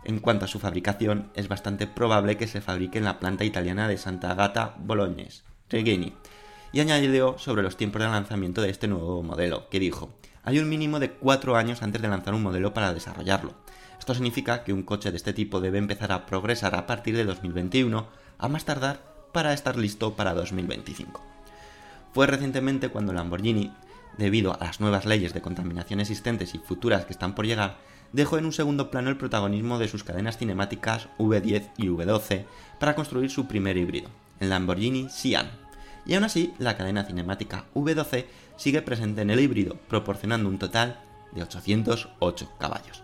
En 0.05 0.19
cuanto 0.19 0.45
a 0.45 0.49
su 0.49 0.59
fabricación, 0.59 1.31
es 1.35 1.49
bastante 1.49 1.87
probable 1.87 2.37
que 2.37 2.49
se 2.49 2.61
fabrique 2.61 2.99
en 2.99 3.05
la 3.05 3.21
planta 3.21 3.45
italiana 3.45 3.87
de 3.89 3.99
Santa 3.99 4.31
Agata 4.31 4.75
Bolognese, 4.79 5.43
Regeni, 5.69 6.15
y 6.73 6.81
añadió 6.81 7.39
sobre 7.39 7.63
los 7.63 7.77
tiempos 7.77 8.03
de 8.03 8.09
lanzamiento 8.09 8.63
de 8.63 8.71
este 8.71 8.89
nuevo 8.89 9.23
modelo, 9.23 9.69
que 9.69 9.79
dijo, 9.79 10.15
hay 10.43 10.59
un 10.59 10.69
mínimo 10.69 10.99
de 10.99 11.13
cuatro 11.13 11.57
años 11.57 11.83
antes 11.83 12.03
de 12.03 12.09
lanzar 12.09 12.35
un 12.35 12.43
modelo 12.43 12.75
para 12.75 12.93
desarrollarlo. 12.93 13.55
Esto 13.99 14.15
significa 14.15 14.65
que 14.65 14.73
un 14.73 14.83
coche 14.83 15.13
de 15.13 15.17
este 15.17 15.33
tipo 15.33 15.61
debe 15.61 15.79
empezar 15.79 16.11
a 16.11 16.27
progresar 16.27 16.75
a 16.75 16.87
partir 16.87 17.17
de 17.17 17.25
2021, 17.25 18.09
a 18.39 18.49
más 18.49 18.65
tardar 18.65 19.01
para 19.33 19.53
estar 19.53 19.77
listo 19.77 20.17
para 20.17 20.35
2025. 20.35 21.23
Fue 22.13 22.27
recientemente 22.27 22.89
cuando 22.89 23.13
Lamborghini 23.13 23.73
debido 24.19 24.53
a 24.53 24.65
las 24.65 24.81
nuevas 24.81 25.07
leyes 25.07 25.33
de 25.33 25.41
contaminación 25.41 26.01
existentes 26.01 26.55
y 26.55 26.59
futuras 26.59 27.05
que 27.05 27.13
están 27.13 27.35
por 27.35 27.47
llegar, 27.47 27.77
dejó 28.13 28.39
en 28.39 28.45
un 28.45 28.53
segundo 28.53 28.91
plano 28.91 29.11
el 29.11 29.17
protagonismo 29.17 29.79
de 29.79 29.89
sus 29.89 30.05
cadenas 30.05 30.39
cinemáticas 30.39 31.09
V10 31.19 31.71
y 31.77 31.89
V12 31.89 32.45
para 32.79 32.95
construir 32.95 33.31
su 33.31 33.47
primer 33.47 33.77
híbrido, 33.77 34.09
el 34.41 34.51
Lamborghini 34.51 35.09
Sian. 35.09 35.51
Y 36.05 36.15
aún 36.15 36.25
así, 36.25 36.53
la 36.59 36.77
cadena 36.77 37.05
cinemática 37.05 37.65
V12 37.75 38.27
sigue 38.57 38.83
presente 38.83 39.23
en 39.23 39.31
el 39.31 39.41
híbrido, 39.41 39.77
proporcionando 39.89 40.49
un 40.49 40.59
total 40.59 41.01
de 41.33 41.43
808 41.43 42.53
caballos. 42.59 43.03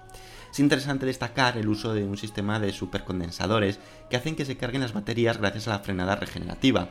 Es 0.51 0.61
interesante 0.61 1.07
destacar 1.07 1.57
el 1.59 1.69
uso 1.69 1.95
de 1.95 2.05
un 2.05 2.17
sistema 2.17 2.59
de 2.59 2.73
supercondensadores 2.73 3.79
que 4.11 4.17
hacen 4.17 4.35
que 4.35 4.45
se 4.45 4.57
carguen 4.57 4.81
las 4.81 4.95
baterías 4.95 5.39
gracias 5.39 5.69
a 5.69 5.73
la 5.73 5.79
frenada 5.81 6.17
regenerativa, 6.17 6.89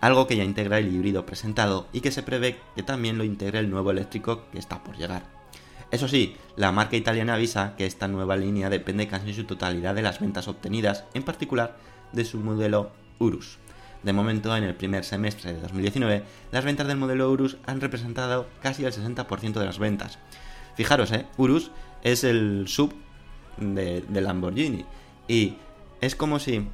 algo 0.00 0.26
que 0.26 0.36
ya 0.36 0.44
integra 0.44 0.78
el 0.78 0.92
híbrido 0.92 1.26
presentado 1.26 1.88
y 1.92 2.00
que 2.00 2.10
se 2.10 2.22
prevé 2.22 2.58
que 2.74 2.82
también 2.82 3.18
lo 3.18 3.24
integre 3.24 3.60
el 3.60 3.70
nuevo 3.70 3.90
eléctrico 3.90 4.50
que 4.50 4.58
está 4.58 4.82
por 4.82 4.96
llegar. 4.96 5.35
Eso 5.96 6.08
sí, 6.08 6.36
la 6.56 6.72
marca 6.72 6.94
italiana 6.94 7.32
avisa 7.32 7.74
que 7.74 7.86
esta 7.86 8.06
nueva 8.06 8.36
línea 8.36 8.68
depende 8.68 9.08
casi 9.08 9.30
en 9.30 9.34
su 9.34 9.44
totalidad 9.44 9.94
de 9.94 10.02
las 10.02 10.20
ventas 10.20 10.46
obtenidas, 10.46 11.04
en 11.14 11.22
particular 11.22 11.78
de 12.12 12.26
su 12.26 12.38
modelo 12.38 12.90
Urus. 13.18 13.56
De 14.02 14.12
momento, 14.12 14.54
en 14.54 14.64
el 14.64 14.74
primer 14.74 15.06
semestre 15.06 15.54
de 15.54 15.60
2019, 15.62 16.22
las 16.52 16.64
ventas 16.66 16.86
del 16.86 16.98
modelo 16.98 17.30
Urus 17.30 17.56
han 17.64 17.80
representado 17.80 18.46
casi 18.60 18.84
el 18.84 18.92
60% 18.92 19.54
de 19.54 19.64
las 19.64 19.78
ventas. 19.78 20.18
Fijaros, 20.74 21.12
¿eh? 21.12 21.24
Urus 21.38 21.70
es 22.02 22.24
el 22.24 22.68
sub 22.68 22.92
de, 23.56 24.04
Lamborghini 24.12 24.84
y 25.26 25.54
es 26.02 26.14
como 26.14 26.38
si 26.40 26.68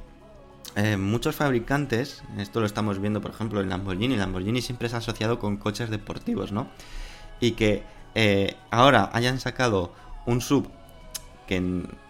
eh, 0.75 0.97
muchos 0.97 1.37
fabricantes, 1.37 2.23
esto 2.37 2.59
lo 2.59 2.65
estamos 2.65 2.99
viendo 2.99 3.21
por 3.21 3.31
ejemplo 3.31 3.61
en 3.61 3.69
Lamborghini, 3.69 4.17
Lamborghini 4.17 4.61
siempre 4.61 4.89
se 4.89 4.95
ha 4.95 4.97
asociado 4.97 5.39
con 5.39 5.55
coches 5.55 5.89
deportivos, 5.89 6.51
¿no? 6.51 6.67
Y 7.39 7.51
que 7.51 7.83
eh, 8.15 8.55
ahora 8.71 9.09
hayan 9.13 9.39
sacado 9.39 9.93
un 10.25 10.41
sub 10.41 10.67
que 11.47 11.61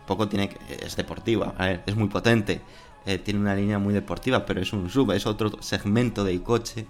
poco 0.06 0.28
tiene 0.28 0.50
es 0.70 0.96
deportiva, 0.96 1.56
es 1.86 1.96
muy 1.96 2.10
potente, 2.10 2.62
eh, 3.06 3.18
tiene 3.18 3.40
una 3.40 3.56
línea 3.56 3.80
muy 3.80 3.94
deportiva, 3.94 4.46
pero 4.46 4.62
es 4.62 4.74
un 4.74 4.90
sub, 4.90 5.12
es 5.12 5.26
otro 5.26 5.62
segmento 5.62 6.24
del 6.24 6.44
coche, 6.44 6.86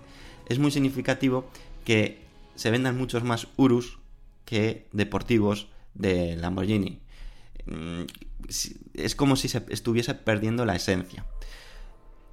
es 0.48 0.60
muy 0.60 0.72
significativo 0.72 1.46
que 1.86 2.24
se 2.56 2.72
vendan 2.72 2.98
muchos 2.98 3.24
más 3.24 3.48
Urus 3.58 4.00
que 4.46 4.88
deportivos 4.92 5.68
de 5.94 6.36
Lamborghini. 6.36 7.00
Mm, 7.66 8.04
es 8.94 9.16
como 9.16 9.36
si 9.36 9.48
se 9.48 9.64
estuviese 9.70 10.14
perdiendo 10.14 10.66
la 10.66 10.76
esencia. 10.76 11.26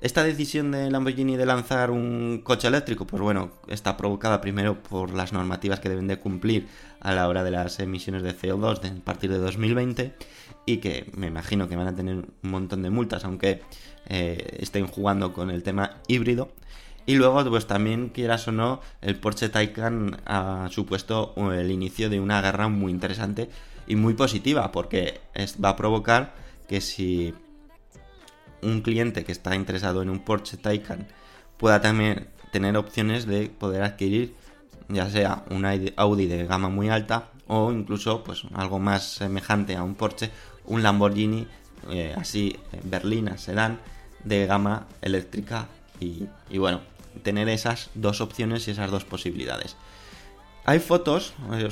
Esta 0.01 0.25
decisión 0.25 0.71
de 0.71 0.91
Lamborghini 0.91 1.37
de 1.37 1.45
lanzar 1.45 1.91
un 1.91 2.41
coche 2.43 2.69
eléctrico, 2.69 3.07
pues 3.07 3.21
bueno, 3.23 3.51
está 3.69 3.99
provocada 3.99 4.41
primero 4.41 4.83
por 4.83 5.13
las 5.13 5.35
normativas 5.35 5.79
que 5.81 5.91
deben 5.91 6.07
de 6.07 6.19
cumplir 6.19 6.69
a 7.01 7.13
la 7.13 7.29
hora 7.29 7.45
de 7.45 7.51
las 7.51 7.79
emisiones 7.81 8.23
de 8.23 8.35
CO2 8.35 8.81
a 8.83 9.05
partir 9.05 9.31
de 9.31 9.37
2020 9.37 10.15
y 10.65 10.79
que 10.79 11.11
me 11.15 11.27
imagino 11.27 11.69
que 11.69 11.77
van 11.77 11.89
a 11.89 11.95
tener 11.95 12.15
un 12.15 12.51
montón 12.51 12.83
de 12.83 12.89
multas, 12.89 13.27
aunque 13.27 13.61
eh, 14.07 14.57
estén 14.61 14.87
jugando 14.87 15.35
con 15.35 15.51
el 15.51 15.63
tema 15.63 15.99
híbrido. 16.09 16.51
Y 17.05 17.17
luego, 17.17 17.45
pues 17.51 17.67
también, 17.67 18.09
quieras 18.09 18.49
o 18.49 18.53
no, 18.53 18.81
el 19.03 19.17
Porsche 19.17 19.51
Taycan 19.51 20.23
ha 20.25 20.69
supuesto 20.71 21.35
el 21.53 21.71
inicio 21.71 22.09
de 22.09 22.21
una 22.21 22.41
guerra 22.41 22.69
muy 22.69 22.91
interesante 22.91 23.51
y 23.87 23.97
muy 23.97 24.15
positiva, 24.15 24.73
porque 24.73 25.21
va 25.63 25.71
a 25.71 25.77
provocar 25.77 26.35
que 26.69 26.81
si 26.81 27.35
un 28.63 28.83
cliente 28.83 29.25
que 29.25 29.33
está 29.33 29.55
interesado 29.55 30.03
en 30.03 30.11
un 30.11 30.21
Porsche 30.21 30.57
Taycan 30.57 31.07
pueda 31.57 31.81
también 31.81 32.29
tener 32.53 32.77
opciones 32.77 33.27
de 33.27 33.49
poder 33.49 33.83
adquirir 33.83 34.35
ya 34.89 35.09
sea 35.09 35.45
un 35.51 35.65
Audi 35.97 36.27
de 36.27 36.47
gama 36.47 36.69
muy 36.69 36.89
alta 36.89 37.31
o 37.47 37.73
incluso 37.73 38.25
pues 38.25 38.43
algo 38.55 38.79
más 38.79 39.15
semejante 39.15 39.77
a 39.77 39.83
un 39.83 39.95
Porsche, 39.95 40.31
un 40.67 40.83
Lamborghini 40.83 41.47
eh, 41.91 42.15
así 42.17 42.57
berlina 42.85 43.39
sedán 43.39 43.81
de 44.25 44.47
gama 44.47 44.87
eléctrica 45.01 45.69
y, 45.99 46.29
bueno, 46.57 46.81
tener 47.23 47.49
esas 47.51 47.91
dos 47.95 48.23
opciones 48.23 48.67
y 48.67 48.71
esas 48.71 48.91
dos 48.91 49.05
posibilidades. 49.05 49.77
Hay 50.65 50.79
fotos, 50.79 51.35
eh, 51.53 51.69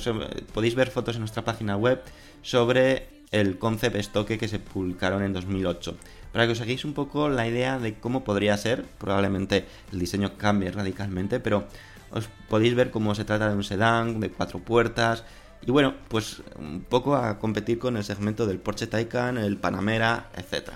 podéis 0.53 0.75
ver 0.75 0.91
fotos 0.91 1.17
en 1.17 1.21
nuestra 1.21 1.45
página 1.45 1.77
web 1.77 2.03
sobre 2.43 3.09
el 3.31 3.59
concept 3.59 3.97
estoque 3.97 4.39
que 4.39 4.49
se 4.49 4.59
publicaron 4.59 5.23
en 5.23 5.33
2008 5.33 5.97
para 6.33 6.47
que 6.47 6.53
os 6.53 6.61
hagáis 6.61 6.85
un 6.85 6.93
poco 6.93 7.29
la 7.29 7.47
idea 7.47 7.79
de 7.79 7.95
cómo 7.95 8.25
podría 8.25 8.57
ser. 8.57 8.85
Probablemente 8.99 9.67
el 9.93 9.99
diseño 9.99 10.37
cambie 10.37 10.71
radicalmente, 10.71 11.41
pero 11.41 11.67
os 12.11 12.29
podéis 12.49 12.75
ver 12.75 12.91
cómo 12.91 13.15
se 13.15 13.25
trata 13.25 13.49
de 13.49 13.57
un 13.57 13.65
sedán 13.65 14.21
de 14.21 14.31
cuatro 14.31 14.59
puertas. 14.61 15.25
Y 15.67 15.71
bueno, 15.71 15.95
pues 16.09 16.43
un 16.59 16.83
poco 16.83 17.17
a 17.17 17.39
competir 17.39 17.79
con 17.79 17.97
el 17.97 18.05
segmento 18.05 18.47
del 18.47 18.61
Porsche 18.61 18.87
Taycan, 18.87 19.39
el 19.39 19.57
Panamera, 19.57 20.31
etc. 20.37 20.71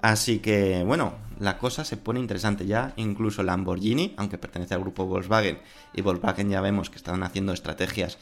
Así 0.00 0.38
que 0.38 0.84
bueno, 0.84 1.14
la 1.40 1.58
cosa 1.58 1.84
se 1.84 1.96
pone 1.96 2.20
interesante 2.20 2.66
ya. 2.66 2.92
Incluso 2.96 3.42
Lamborghini, 3.42 4.14
aunque 4.16 4.38
pertenece 4.38 4.74
al 4.74 4.80
grupo 4.80 5.06
Volkswagen, 5.06 5.58
y 5.94 6.02
Volkswagen 6.02 6.50
ya 6.50 6.60
vemos 6.60 6.90
que 6.90 6.96
están 6.96 7.22
haciendo 7.22 7.52
estrategias 7.52 8.18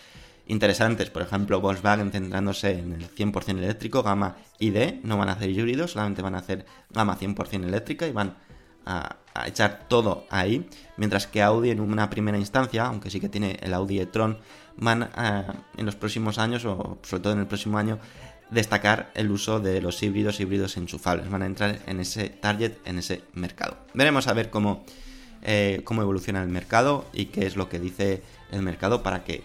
interesantes. 0.47 1.11
Por 1.11 1.23
ejemplo, 1.23 1.61
Volkswagen 1.61 2.11
centrándose 2.11 2.79
en 2.79 2.93
el 2.93 3.11
100% 3.11 3.59
eléctrico, 3.59 4.03
gama 4.03 4.37
ID, 4.59 5.03
no 5.03 5.19
van 5.19 5.29
a 5.29 5.33
hacer 5.33 5.51
híbridos, 5.51 5.93
solamente 5.93 6.23
van 6.23 6.35
a 6.35 6.39
hacer 6.39 6.67
gama 6.91 7.19
100% 7.19 7.65
eléctrica 7.65 8.07
y 8.07 8.13
van 8.13 8.37
a, 8.85 9.17
echar 9.45 9.87
todo 9.89 10.27
ahí. 10.31 10.69
Mientras 10.97 11.27
que 11.27 11.43
Audi 11.43 11.71
en 11.71 11.81
una 11.81 12.09
primera 12.09 12.39
instancia, 12.39 12.87
aunque 12.87 13.11
sí 13.11 13.21
que 13.21 13.29
tiene 13.29 13.59
el 13.61 13.75
Audi 13.75 14.01
e-tron, 14.01 14.39
van 14.77 15.03
a, 15.03 15.65
en 15.77 15.85
los 15.85 15.97
próximos 15.97 16.39
años, 16.39 16.65
o 16.65 16.99
sobre 17.03 17.23
todo 17.23 17.33
en 17.35 17.41
el 17.41 17.47
próximo 17.47 17.77
año, 17.77 17.99
destacar 18.51 19.11
el 19.15 19.31
uso 19.31 19.61
de 19.61 19.83
los 19.83 20.03
híbridos, 20.03 20.41
híbridos 20.41 20.77
enchufables. 20.77 21.29
Van 21.29 21.43
a 21.43 21.47
entrar 21.47 21.81
en 21.87 22.01
ese 22.01 22.31
target, 22.31 22.79
en 22.85 22.99
ese 22.99 23.25
mercado. 23.35 23.77
Veremos 23.93 24.29
a 24.29 24.33
ver 24.33 24.49
cómo, 24.51 24.87
eh, 25.43 25.83
cómo 25.85 26.01
evoluciona 26.03 26.43
el 26.43 26.49
mercado 26.49 27.05
y 27.13 27.27
qué 27.27 27.47
es 27.47 27.57
lo 27.57 27.69
que 27.69 27.79
dice 27.79 28.23
el 28.53 28.63
mercado 28.63 29.03
para 29.03 29.25
que 29.25 29.43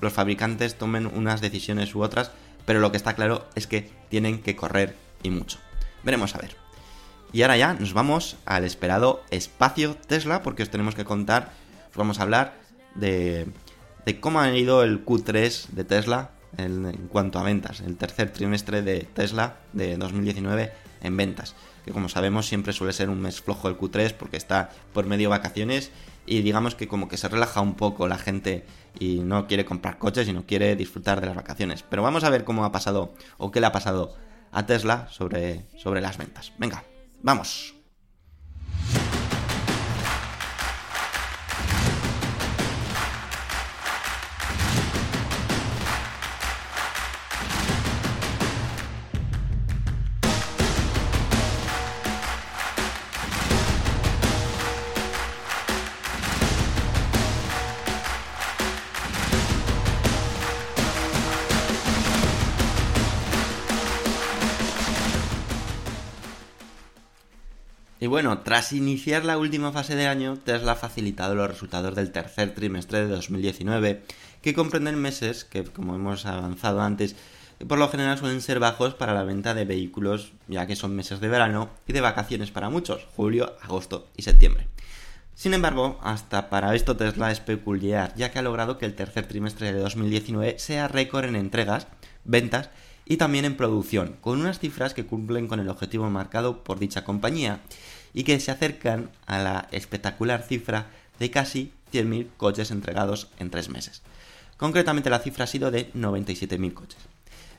los 0.00 0.12
fabricantes 0.12 0.76
tomen 0.76 1.06
unas 1.06 1.40
decisiones 1.40 1.94
u 1.94 2.02
otras, 2.02 2.32
pero 2.66 2.80
lo 2.80 2.90
que 2.90 2.96
está 2.96 3.14
claro 3.14 3.46
es 3.54 3.66
que 3.66 3.90
tienen 4.08 4.40
que 4.40 4.56
correr 4.56 4.96
y 5.22 5.30
mucho. 5.30 5.58
Veremos 6.02 6.34
a 6.34 6.38
ver. 6.38 6.56
Y 7.32 7.42
ahora 7.42 7.56
ya 7.56 7.74
nos 7.74 7.92
vamos 7.92 8.36
al 8.44 8.64
esperado 8.64 9.22
espacio 9.30 9.94
Tesla, 9.94 10.42
porque 10.42 10.62
os 10.62 10.70
tenemos 10.70 10.94
que 10.94 11.04
contar, 11.04 11.52
os 11.90 11.96
vamos 11.96 12.18
a 12.18 12.22
hablar 12.22 12.54
de, 12.94 13.46
de 14.04 14.20
cómo 14.20 14.40
ha 14.40 14.50
ido 14.56 14.82
el 14.82 15.04
Q3 15.04 15.68
de 15.68 15.84
Tesla 15.84 16.30
en, 16.56 16.86
en, 16.86 17.08
cuanto 17.08 17.38
a 17.38 17.44
ventas, 17.44 17.80
el 17.80 17.96
tercer 17.96 18.32
trimestre 18.32 18.82
de 18.82 19.00
Tesla 19.00 19.56
de 19.72 19.96
2019 19.96 20.72
en 21.02 21.16
ventas, 21.16 21.54
que 21.84 21.92
como 21.92 22.08
sabemos 22.08 22.46
siempre 22.46 22.72
suele 22.72 22.92
ser 22.92 23.08
un 23.10 23.20
mes 23.20 23.40
flojo 23.40 23.68
el 23.68 23.78
Q3 23.78 24.14
porque 24.14 24.36
está 24.36 24.70
por 24.92 25.06
medio 25.06 25.30
vacaciones 25.30 25.92
y 26.30 26.42
digamos 26.42 26.76
que 26.76 26.86
como 26.86 27.08
que 27.08 27.16
se 27.16 27.28
relaja 27.28 27.60
un 27.60 27.74
poco 27.74 28.06
la 28.06 28.16
gente 28.16 28.64
y 29.00 29.18
no 29.18 29.48
quiere 29.48 29.64
comprar 29.64 29.98
coches 29.98 30.28
y 30.28 30.32
no 30.32 30.46
quiere 30.46 30.76
disfrutar 30.76 31.20
de 31.20 31.26
las 31.26 31.34
vacaciones. 31.34 31.82
Pero 31.82 32.04
vamos 32.04 32.22
a 32.22 32.30
ver 32.30 32.44
cómo 32.44 32.64
ha 32.64 32.70
pasado 32.70 33.12
o 33.36 33.50
qué 33.50 33.60
le 33.60 33.66
ha 33.66 33.72
pasado 33.72 34.14
a 34.52 34.64
Tesla 34.64 35.08
sobre, 35.10 35.66
sobre 35.76 36.00
las 36.00 36.18
ventas. 36.18 36.52
Venga, 36.56 36.84
vamos. 37.20 37.79
Bueno, 68.10 68.40
tras 68.40 68.72
iniciar 68.72 69.24
la 69.24 69.38
última 69.38 69.70
fase 69.70 69.94
de 69.94 70.08
año, 70.08 70.36
Tesla 70.36 70.72
ha 70.72 70.76
facilitado 70.76 71.36
los 71.36 71.48
resultados 71.48 71.94
del 71.94 72.10
tercer 72.10 72.52
trimestre 72.54 72.98
de 72.98 73.06
2019, 73.06 74.02
que 74.42 74.52
comprenden 74.52 75.00
meses 75.00 75.44
que, 75.44 75.62
como 75.62 75.94
hemos 75.94 76.26
avanzado 76.26 76.82
antes, 76.82 77.14
por 77.68 77.78
lo 77.78 77.88
general 77.88 78.18
suelen 78.18 78.40
ser 78.40 78.58
bajos 78.58 78.94
para 78.94 79.14
la 79.14 79.22
venta 79.22 79.54
de 79.54 79.64
vehículos, 79.64 80.32
ya 80.48 80.66
que 80.66 80.74
son 80.74 80.96
meses 80.96 81.20
de 81.20 81.28
verano 81.28 81.70
y 81.86 81.92
de 81.92 82.00
vacaciones 82.00 82.50
para 82.50 82.68
muchos, 82.68 83.06
julio, 83.14 83.54
agosto 83.62 84.08
y 84.16 84.22
septiembre. 84.22 84.66
Sin 85.36 85.54
embargo, 85.54 86.00
hasta 86.02 86.50
para 86.50 86.74
esto 86.74 86.96
Tesla 86.96 87.30
es 87.30 87.38
peculiar, 87.38 88.12
ya 88.16 88.32
que 88.32 88.40
ha 88.40 88.42
logrado 88.42 88.76
que 88.76 88.86
el 88.86 88.94
tercer 88.94 89.28
trimestre 89.28 89.72
de 89.72 89.78
2019 89.78 90.58
sea 90.58 90.88
récord 90.88 91.26
en 91.26 91.36
entregas, 91.36 91.86
ventas 92.24 92.70
y 93.04 93.18
también 93.18 93.44
en 93.44 93.56
producción, 93.56 94.16
con 94.20 94.40
unas 94.40 94.58
cifras 94.58 94.94
que 94.94 95.06
cumplen 95.06 95.48
con 95.48 95.60
el 95.60 95.68
objetivo 95.68 96.10
marcado 96.10 96.64
por 96.64 96.78
dicha 96.78 97.04
compañía 97.04 97.60
y 98.12 98.24
que 98.24 98.38
se 98.40 98.50
acercan 98.50 99.10
a 99.26 99.38
la 99.38 99.68
espectacular 99.72 100.42
cifra 100.42 100.86
de 101.18 101.30
casi 101.30 101.72
100.000 101.92 102.28
coches 102.36 102.70
entregados 102.70 103.28
en 103.38 103.50
tres 103.50 103.68
meses. 103.68 104.02
Concretamente 104.56 105.10
la 105.10 105.20
cifra 105.20 105.44
ha 105.44 105.48
sido 105.48 105.70
de 105.70 105.92
97.000 105.92 106.74
coches. 106.74 106.98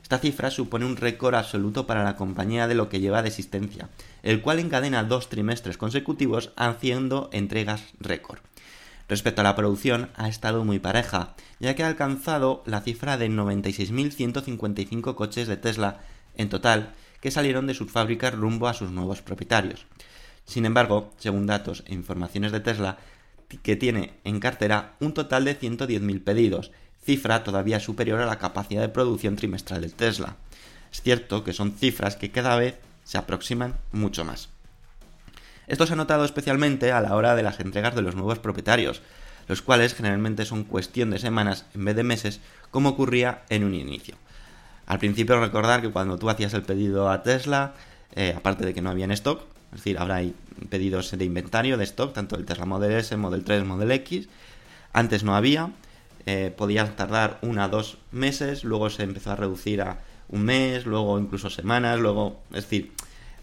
Esta 0.02 0.18
cifra 0.18 0.50
supone 0.50 0.84
un 0.84 0.96
récord 0.96 1.34
absoluto 1.34 1.86
para 1.86 2.04
la 2.04 2.16
compañía 2.16 2.68
de 2.68 2.74
lo 2.74 2.88
que 2.88 3.00
lleva 3.00 3.22
de 3.22 3.28
existencia, 3.28 3.88
el 4.22 4.42
cual 4.42 4.58
encadena 4.58 5.04
dos 5.04 5.28
trimestres 5.28 5.78
consecutivos 5.78 6.52
haciendo 6.56 7.30
entregas 7.32 7.82
récord. 7.98 8.40
Respecto 9.08 9.40
a 9.40 9.44
la 9.44 9.56
producción, 9.56 10.10
ha 10.14 10.28
estado 10.28 10.64
muy 10.64 10.78
pareja, 10.78 11.34
ya 11.60 11.74
que 11.74 11.82
ha 11.82 11.88
alcanzado 11.88 12.62
la 12.66 12.80
cifra 12.80 13.16
de 13.16 13.30
96.155 13.30 15.14
coches 15.14 15.48
de 15.48 15.56
Tesla 15.56 16.00
en 16.36 16.48
total 16.48 16.94
que 17.20 17.30
salieron 17.30 17.66
de 17.66 17.74
sus 17.74 17.90
fábricas 17.90 18.34
rumbo 18.34 18.68
a 18.68 18.74
sus 18.74 18.90
nuevos 18.90 19.22
propietarios. 19.22 19.86
Sin 20.44 20.66
embargo, 20.66 21.12
según 21.18 21.46
datos 21.46 21.84
e 21.86 21.94
informaciones 21.94 22.52
de 22.52 22.60
Tesla, 22.60 22.98
que 23.62 23.76
tiene 23.76 24.14
en 24.24 24.40
cartera 24.40 24.94
un 25.00 25.14
total 25.14 25.44
de 25.44 25.58
110.000 25.58 26.24
pedidos, 26.24 26.70
cifra 27.04 27.44
todavía 27.44 27.80
superior 27.80 28.20
a 28.20 28.26
la 28.26 28.38
capacidad 28.38 28.80
de 28.80 28.88
producción 28.88 29.36
trimestral 29.36 29.82
de 29.82 29.90
Tesla. 29.90 30.36
Es 30.90 31.02
cierto 31.02 31.44
que 31.44 31.52
son 31.52 31.72
cifras 31.72 32.16
que 32.16 32.30
cada 32.30 32.56
vez 32.56 32.78
se 33.04 33.18
aproximan 33.18 33.76
mucho 33.92 34.24
más. 34.24 34.48
Esto 35.66 35.86
se 35.86 35.94
ha 35.94 35.96
notado 35.96 36.24
especialmente 36.24 36.92
a 36.92 37.00
la 37.00 37.14
hora 37.14 37.34
de 37.34 37.42
las 37.42 37.60
entregas 37.60 37.94
de 37.94 38.02
los 38.02 38.14
nuevos 38.14 38.38
propietarios, 38.38 39.02
los 39.48 39.62
cuales 39.62 39.94
generalmente 39.94 40.44
son 40.44 40.64
cuestión 40.64 41.10
de 41.10 41.18
semanas 41.18 41.66
en 41.74 41.84
vez 41.84 41.96
de 41.96 42.04
meses, 42.04 42.40
como 42.70 42.90
ocurría 42.90 43.42
en 43.48 43.64
un 43.64 43.74
inicio. 43.74 44.16
Al 44.86 44.98
principio 44.98 45.40
recordar 45.40 45.80
que 45.80 45.90
cuando 45.90 46.18
tú 46.18 46.28
hacías 46.28 46.54
el 46.54 46.62
pedido 46.62 47.10
a 47.10 47.22
Tesla, 47.22 47.74
eh, 48.14 48.34
aparte 48.36 48.64
de 48.64 48.74
que 48.74 48.82
no 48.82 48.90
había 48.90 49.04
en 49.04 49.12
stock, 49.12 49.42
es 49.72 49.78
decir, 49.78 49.98
ahora 49.98 50.16
hay 50.16 50.34
pedidos 50.68 51.10
de 51.10 51.24
inventario 51.24 51.78
de 51.78 51.84
stock, 51.84 52.12
tanto 52.12 52.36
el 52.36 52.44
Tesla 52.44 52.66
Model 52.66 52.92
S, 52.92 53.16
Model 53.16 53.42
3, 53.42 53.64
Model 53.64 53.90
X. 53.90 54.28
Antes 54.92 55.24
no 55.24 55.34
había, 55.34 55.72
eh, 56.26 56.54
tardar 56.94 57.38
una 57.40 57.66
o 57.66 57.68
dos 57.68 57.98
meses, 58.10 58.64
luego 58.64 58.90
se 58.90 59.02
empezó 59.02 59.32
a 59.32 59.36
reducir 59.36 59.80
a 59.80 60.00
un 60.28 60.44
mes, 60.44 60.84
luego 60.84 61.18
incluso 61.18 61.48
semanas, 61.48 61.98
luego, 61.98 62.42
es 62.50 62.64
decir, 62.64 62.92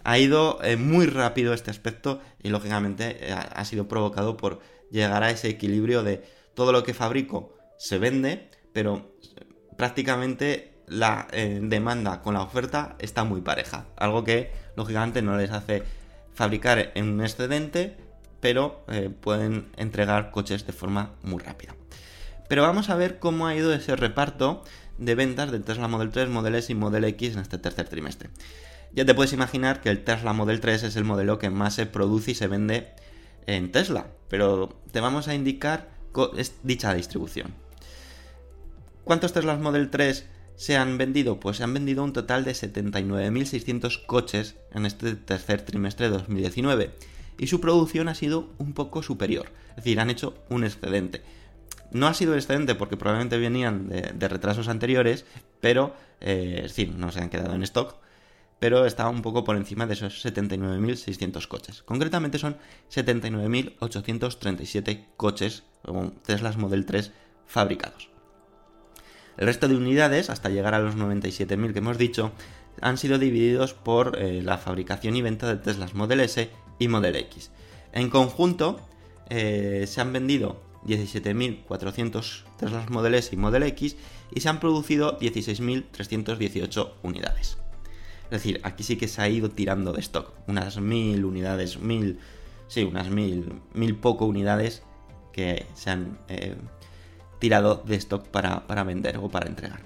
ha 0.04 0.20
ido 0.20 0.60
eh, 0.64 0.78
muy 0.78 1.08
rápido 1.08 1.54
este 1.54 1.72
aspecto 1.72 2.22
y 2.44 2.50
lógicamente 2.50 3.18
eh, 3.20 3.34
ha 3.34 3.66
sido 3.66 3.88
provocado 3.88 4.38
por 4.38 4.60
llegar 4.92 5.24
a 5.24 5.32
ese 5.32 5.50
equilibrio 5.50 6.04
de 6.04 6.24
todo 6.54 6.72
lo 6.72 6.84
que 6.84 6.94
fabrico 6.94 7.58
se 7.80 7.98
vende, 7.98 8.50
pero 8.72 9.12
prácticamente 9.78 10.74
la 10.88 11.28
demanda 11.32 12.22
con 12.24 12.34
la 12.34 12.42
oferta 12.42 12.96
está 12.98 13.24
muy 13.24 13.42
pareja, 13.42 13.86
algo 13.96 14.24
que 14.24 14.52
lógicamente 14.76 15.22
no 15.22 15.38
les 15.38 15.52
hace 15.52 15.84
fabricar 16.40 16.94
en 16.96 17.10
un 17.10 17.22
excedente, 17.22 17.98
pero 18.40 18.86
eh, 18.88 19.10
pueden 19.10 19.68
entregar 19.76 20.32
coches 20.32 20.66
de 20.66 20.72
forma 20.72 21.12
muy 21.22 21.44
rápida. 21.44 21.76
Pero 22.48 22.62
vamos 22.62 22.90
a 22.90 22.96
ver 22.96 23.20
cómo 23.20 23.46
ha 23.46 23.56
ido 23.56 23.74
ese 23.74 23.98
reparto 23.98 24.64
de 24.98 25.16
ventas 25.16 25.52
del 25.52 25.66
Tesla 25.66 25.90
Model 25.90 26.12
3, 26.12 26.30
Model 26.30 26.56
S 26.56 26.72
y 26.72 26.76
Model 26.76 27.04
X 27.04 27.34
en 27.34 27.42
este 27.42 27.58
tercer 27.58 27.90
trimestre. 27.90 28.30
Ya 28.94 29.04
te 29.04 29.14
puedes 29.14 29.34
imaginar 29.34 29.82
que 29.82 29.90
el 29.90 30.06
Tesla 30.06 30.32
Model 30.32 30.62
3 30.62 30.84
es 30.84 30.96
el 30.96 31.04
modelo 31.04 31.40
que 31.40 31.50
más 31.50 31.74
se 31.74 31.86
produce 31.86 32.32
y 32.32 32.36
se 32.36 32.48
vende 32.48 32.88
en 33.46 33.74
Tesla, 33.74 34.08
pero 34.30 34.80
te 34.94 35.02
vamos 35.02 35.28
a 35.28 35.36
indicar 35.36 35.90
dicha 36.64 36.94
distribución. 36.94 37.54
¿Cuántos 39.04 39.34
Tesla 39.34 39.58
Model 39.58 39.90
3 39.90 40.26
se 40.60 40.76
han 40.76 40.98
vendido? 40.98 41.40
Pues 41.40 41.56
se 41.58 41.64
han 41.64 41.74
vendido 41.74 42.04
un 42.04 42.12
total 42.12 42.44
de 42.44 42.52
79.600 42.52 44.06
coches 44.06 44.58
en 44.74 44.86
este 44.86 45.16
tercer 45.16 45.62
trimestre 45.62 46.08
de 46.08 46.18
2019 46.18 46.92
y 47.38 47.48
su 47.48 47.62
producción 47.62 48.10
ha 48.10 48.16
sido 48.16 48.50
un 48.58 48.74
poco 48.74 49.02
superior, 49.02 49.54
es 49.70 49.78
decir, 49.78 50.02
han 50.02 50.10
hecho 50.10 50.36
un 50.50 50.66
excedente. 50.66 51.22
No 51.92 52.08
ha 52.08 52.14
sido 52.14 52.36
excedente 52.36 52.76
porque 52.76 52.98
probablemente 52.98 53.38
venían 53.38 53.88
de, 53.88 54.28
retrasos 54.28 54.68
anteriores, 54.68 55.24
pero, 55.62 55.96
eh, 56.20 56.60
decir, 56.64 56.94
no 56.94 57.10
se 57.14 57.22
han 57.22 57.30
quedado 57.30 57.56
en 57.56 57.64
stock, 57.64 57.96
pero 58.60 58.86
estaba 58.86 59.10
un 59.10 59.22
poco 59.22 59.46
por 59.46 59.56
encima 59.56 59.88
de 59.88 59.94
esos 59.94 60.26
79.600 60.26 61.48
coches. 61.48 61.84
Concretamente 61.84 62.38
son 62.38 62.58
79.837 62.92 65.06
coches, 65.16 65.64
Teslas 66.26 66.58
Model 66.58 66.86
3 66.86 67.14
fabricados. 67.48 68.19
El 69.40 69.46
resto 69.46 69.70
de 69.70 69.78
unidades, 69.78 70.30
hasta 70.30 70.50
llegar 70.50 70.74
a 70.74 70.80
los 70.80 70.98
97.000 70.98 71.72
que 71.72 71.80
hemos 71.80 71.98
dicho, 71.98 72.34
han 72.82 72.98
sido 72.98 73.18
divididos 73.18 73.74
por 73.74 74.20
eh, 74.20 74.42
la 74.44 74.58
fabricación 74.58 75.16
y 75.16 75.22
venta 75.22 75.48
de 75.48 75.56
Teslas 75.56 75.94
Model 75.94 76.20
S 76.20 76.50
y 76.78 76.88
Model 76.90 77.16
X. 77.16 77.50
En 77.94 78.10
conjunto, 78.10 78.82
eh, 79.30 79.86
se 79.88 80.02
han 80.02 80.12
vendido 80.12 80.62
17.400 80.86 82.44
Teslas 82.58 82.90
Model 82.90 83.16
S 83.16 83.34
y 83.34 83.38
Model 83.38 83.64
X 83.64 83.96
y 84.36 84.42
se 84.42 84.50
han 84.50 84.60
producido 84.60 85.18
16.318 85.20 86.92
unidades. 87.04 87.58
Es 88.26 88.32
decir, 88.32 88.60
aquí 88.64 88.84
sí 88.84 88.98
que 88.98 89.08
se 89.08 89.22
ha 89.22 89.30
ido 89.30 89.52
tirando 89.52 89.94
de 89.94 90.02
stock. 90.02 90.34
Unas 90.48 90.78
1.000 90.78 91.24
unidades, 91.24 91.80
1.000, 91.80 92.18
sí, 92.68 92.84
unas 92.84 93.08
1.000, 93.08 93.62
1.000 93.74 94.00
poco 94.02 94.26
unidades 94.26 94.84
que 95.32 95.66
se 95.76 95.92
han 95.92 96.20
eh, 96.28 96.58
tirado 97.40 97.84
de 97.86 97.96
stock 97.96 98.28
para, 98.28 98.68
para 98.68 98.84
vender 98.84 99.18
o 99.18 99.30
para 99.30 99.48
entregar. 99.48 99.80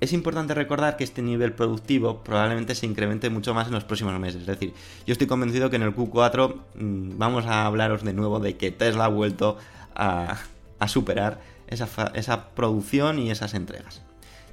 Es 0.00 0.12
importante 0.12 0.54
recordar 0.54 0.96
que 0.96 1.02
este 1.02 1.22
nivel 1.22 1.52
productivo 1.52 2.22
probablemente 2.22 2.76
se 2.76 2.86
incremente 2.86 3.30
mucho 3.30 3.52
más 3.52 3.66
en 3.66 3.74
los 3.74 3.84
próximos 3.84 4.18
meses. 4.20 4.42
Es 4.42 4.46
decir, 4.46 4.72
yo 5.06 5.12
estoy 5.12 5.26
convencido 5.26 5.70
que 5.70 5.76
en 5.76 5.82
el 5.82 5.94
Q4 5.94 6.54
mm, 6.76 7.18
vamos 7.18 7.46
a 7.46 7.66
hablaros 7.66 8.04
de 8.04 8.12
nuevo 8.12 8.38
de 8.38 8.56
que 8.56 8.70
Tesla 8.70 9.06
ha 9.06 9.08
vuelto 9.08 9.58
a, 9.96 10.38
superar 10.86 11.40
esa, 11.66 11.88
esa 12.14 12.50
producción 12.50 13.18
y 13.18 13.32
esas 13.32 13.54
entregas. 13.54 14.02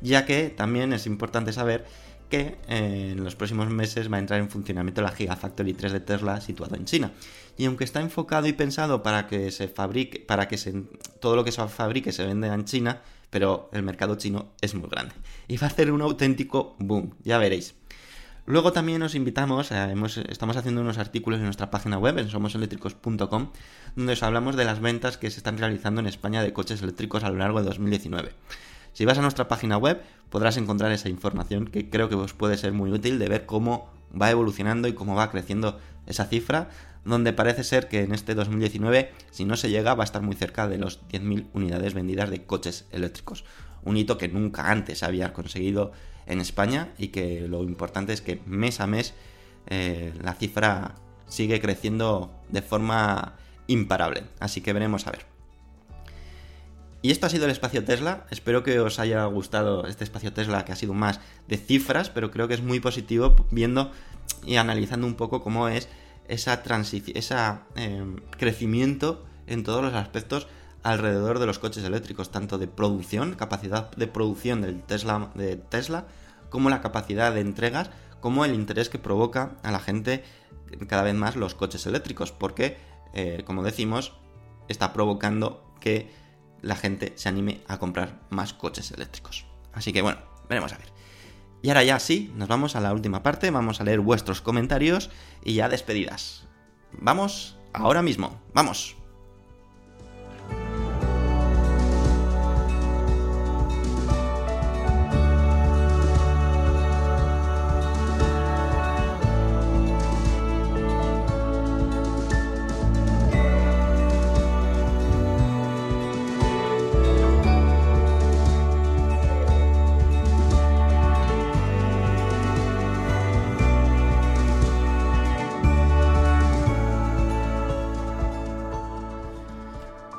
Ya 0.01 0.25
que 0.25 0.49
también 0.49 0.93
es 0.93 1.05
importante 1.05 1.53
saber 1.53 1.85
que 2.29 2.57
eh, 2.67 3.11
en 3.11 3.23
los 3.23 3.35
próximos 3.35 3.69
meses 3.69 4.11
va 4.11 4.17
a 4.17 4.19
entrar 4.19 4.39
en 4.39 4.49
funcionamiento 4.49 5.01
la 5.01 5.11
Gigafactory 5.11 5.73
3 5.73 5.93
de 5.93 5.99
Tesla 5.99 6.41
situado 6.41 6.75
en 6.75 6.85
China. 6.85 7.11
Y 7.57 7.65
aunque 7.65 7.83
está 7.83 8.01
enfocado 8.01 8.47
y 8.47 8.53
pensado 8.53 9.03
para 9.03 9.27
que 9.27 9.51
se 9.51 9.67
fabrique, 9.67 10.19
para 10.19 10.47
que 10.47 10.57
todo 11.19 11.35
lo 11.35 11.43
que 11.43 11.51
se 11.51 11.67
fabrique 11.67 12.11
se 12.11 12.25
venda 12.25 12.53
en 12.53 12.65
China, 12.65 13.01
pero 13.29 13.69
el 13.73 13.83
mercado 13.83 14.15
chino 14.15 14.53
es 14.61 14.75
muy 14.75 14.89
grande. 14.89 15.13
Y 15.47 15.57
va 15.57 15.67
a 15.67 15.69
hacer 15.69 15.91
un 15.91 16.01
auténtico 16.01 16.75
boom, 16.79 17.15
ya 17.23 17.37
veréis. 17.37 17.75
Luego 18.47 18.71
también 18.71 19.01
os 19.01 19.15
invitamos, 19.15 19.71
eh, 19.71 19.93
estamos 20.29 20.55
haciendo 20.55 20.81
unos 20.81 20.99
artículos 20.99 21.39
en 21.39 21.45
nuestra 21.45 21.71
página 21.71 21.97
web, 21.97 22.19
en 22.19 22.29
somoseléctricos.com, 22.29 23.51
donde 23.95 24.13
os 24.13 24.21
hablamos 24.21 24.55
de 24.55 24.65
las 24.65 24.79
ventas 24.79 25.17
que 25.17 25.31
se 25.31 25.37
están 25.37 25.57
realizando 25.57 25.99
en 25.99 26.07
España 26.07 26.43
de 26.43 26.53
coches 26.53 26.83
eléctricos 26.83 27.23
a 27.23 27.29
lo 27.29 27.37
largo 27.37 27.59
de 27.59 27.65
2019. 27.65 28.33
Si 28.95 29.03
vas 29.03 29.17
a 29.17 29.21
nuestra 29.21 29.49
página 29.49 29.75
web 29.75 30.01
podrás 30.29 30.55
encontrar 30.55 30.93
esa 30.93 31.09
información 31.09 31.67
que 31.67 31.89
creo 31.89 32.07
que 32.07 32.15
os 32.15 32.33
puede 32.33 32.55
ser 32.55 32.71
muy 32.71 32.93
útil 32.93 33.19
de 33.19 33.27
ver 33.27 33.45
cómo 33.45 33.91
va 34.19 34.31
evolucionando 34.31 34.87
y 34.87 34.93
cómo 34.93 35.15
va 35.15 35.29
creciendo 35.31 35.77
esa 36.07 36.27
cifra, 36.27 36.69
donde 37.03 37.33
parece 37.33 37.65
ser 37.65 37.89
que 37.89 38.03
en 38.03 38.13
este 38.13 38.35
2019, 38.35 39.11
si 39.31 39.43
no 39.43 39.57
se 39.57 39.69
llega, 39.69 39.95
va 39.95 40.03
a 40.03 40.05
estar 40.05 40.21
muy 40.21 40.37
cerca 40.37 40.69
de 40.69 40.77
los 40.77 41.05
10.000 41.09 41.47
unidades 41.51 41.93
vendidas 41.93 42.29
de 42.29 42.45
coches 42.45 42.85
eléctricos. 42.91 43.43
Un 43.83 43.97
hito 43.97 44.17
que 44.17 44.29
nunca 44.29 44.71
antes 44.71 45.03
había 45.03 45.33
conseguido 45.33 45.91
en 46.25 46.39
España 46.39 46.93
y 46.97 47.09
que 47.09 47.49
lo 47.49 47.63
importante 47.63 48.13
es 48.13 48.21
que 48.21 48.39
mes 48.45 48.79
a 48.79 48.87
mes 48.87 49.13
eh, 49.67 50.13
la 50.23 50.35
cifra 50.35 50.95
sigue 51.27 51.59
creciendo 51.59 52.31
de 52.47 52.61
forma 52.61 53.33
imparable. 53.67 54.23
Así 54.39 54.61
que 54.61 54.71
veremos 54.71 55.05
a 55.05 55.11
ver. 55.11 55.34
Y 57.05 57.11
esto 57.11 57.27
ha 57.27 57.29
sido 57.29 57.45
el 57.45 57.51
espacio 57.51 57.85
Tesla. 57.85 58.25
Espero 58.31 58.63
que 58.63 58.79
os 58.79 58.97
haya 58.97 59.23
gustado 59.25 59.85
este 59.85 60.03
espacio 60.03 60.33
Tesla 60.33 60.65
que 60.65 60.71
ha 60.71 60.75
sido 60.75 60.95
más 60.95 61.19
de 61.47 61.57
cifras, 61.57 62.09
pero 62.09 62.31
creo 62.31 62.47
que 62.47 62.55
es 62.55 62.63
muy 62.63 62.79
positivo 62.79 63.35
viendo 63.51 63.91
y 64.43 64.55
analizando 64.55 65.05
un 65.05 65.13
poco 65.13 65.43
cómo 65.43 65.69
es 65.69 65.87
esa 66.27 66.63
transición, 66.63 67.15
ese 67.15 67.35
em, 67.75 68.15
crecimiento 68.39 69.23
en 69.45 69.61
todos 69.61 69.83
los 69.83 69.93
aspectos 69.93 70.47
alrededor 70.81 71.37
de 71.37 71.45
los 71.45 71.59
coches 71.59 71.83
eléctricos, 71.83 72.31
tanto 72.31 72.57
de 72.57 72.67
producción, 72.67 73.35
capacidad 73.35 73.91
de 73.91 74.07
producción 74.07 74.63
del 74.63 74.81
Tesla, 74.81 75.29
de 75.35 75.57
Tesla, 75.57 76.07
como 76.49 76.71
la 76.71 76.81
capacidad 76.81 77.31
de 77.35 77.41
entregas, 77.41 77.91
como 78.19 78.45
el 78.45 78.55
interés 78.55 78.89
que 78.89 78.97
provoca 78.97 79.57
a 79.61 79.69
la 79.69 79.79
gente 79.79 80.23
cada 80.87 81.03
vez 81.03 81.13
más 81.13 81.35
los 81.35 81.53
coches 81.53 81.85
eléctricos, 81.85 82.31
porque, 82.31 82.77
eh, 83.13 83.43
como 83.45 83.61
decimos, 83.61 84.13
está 84.69 84.91
provocando 84.91 85.71
que 85.79 86.24
la 86.65 86.75
gente 86.75 87.13
se 87.15 87.29
anime 87.29 87.61
a 87.67 87.77
comprar 87.77 88.19
más 88.31 88.53
coches 88.53 88.91
eléctricos. 88.91 89.45
Así 89.71 89.93
que 89.93 90.01
bueno, 90.01 90.19
veremos 90.49 90.73
a 90.73 90.77
ver. 90.77 90.91
Y 91.61 91.69
ahora 91.69 91.83
ya 91.83 91.99
sí, 91.99 92.31
nos 92.35 92.47
vamos 92.47 92.75
a 92.75 92.81
la 92.81 92.91
última 92.91 93.21
parte, 93.21 93.51
vamos 93.51 93.79
a 93.79 93.83
leer 93.83 93.99
vuestros 93.99 94.41
comentarios 94.41 95.11
y 95.43 95.53
ya 95.53 95.69
despedidas. 95.69 96.47
Vamos 96.91 97.57
ahora 97.71 98.01
mismo, 98.01 98.41
vamos. 98.53 98.97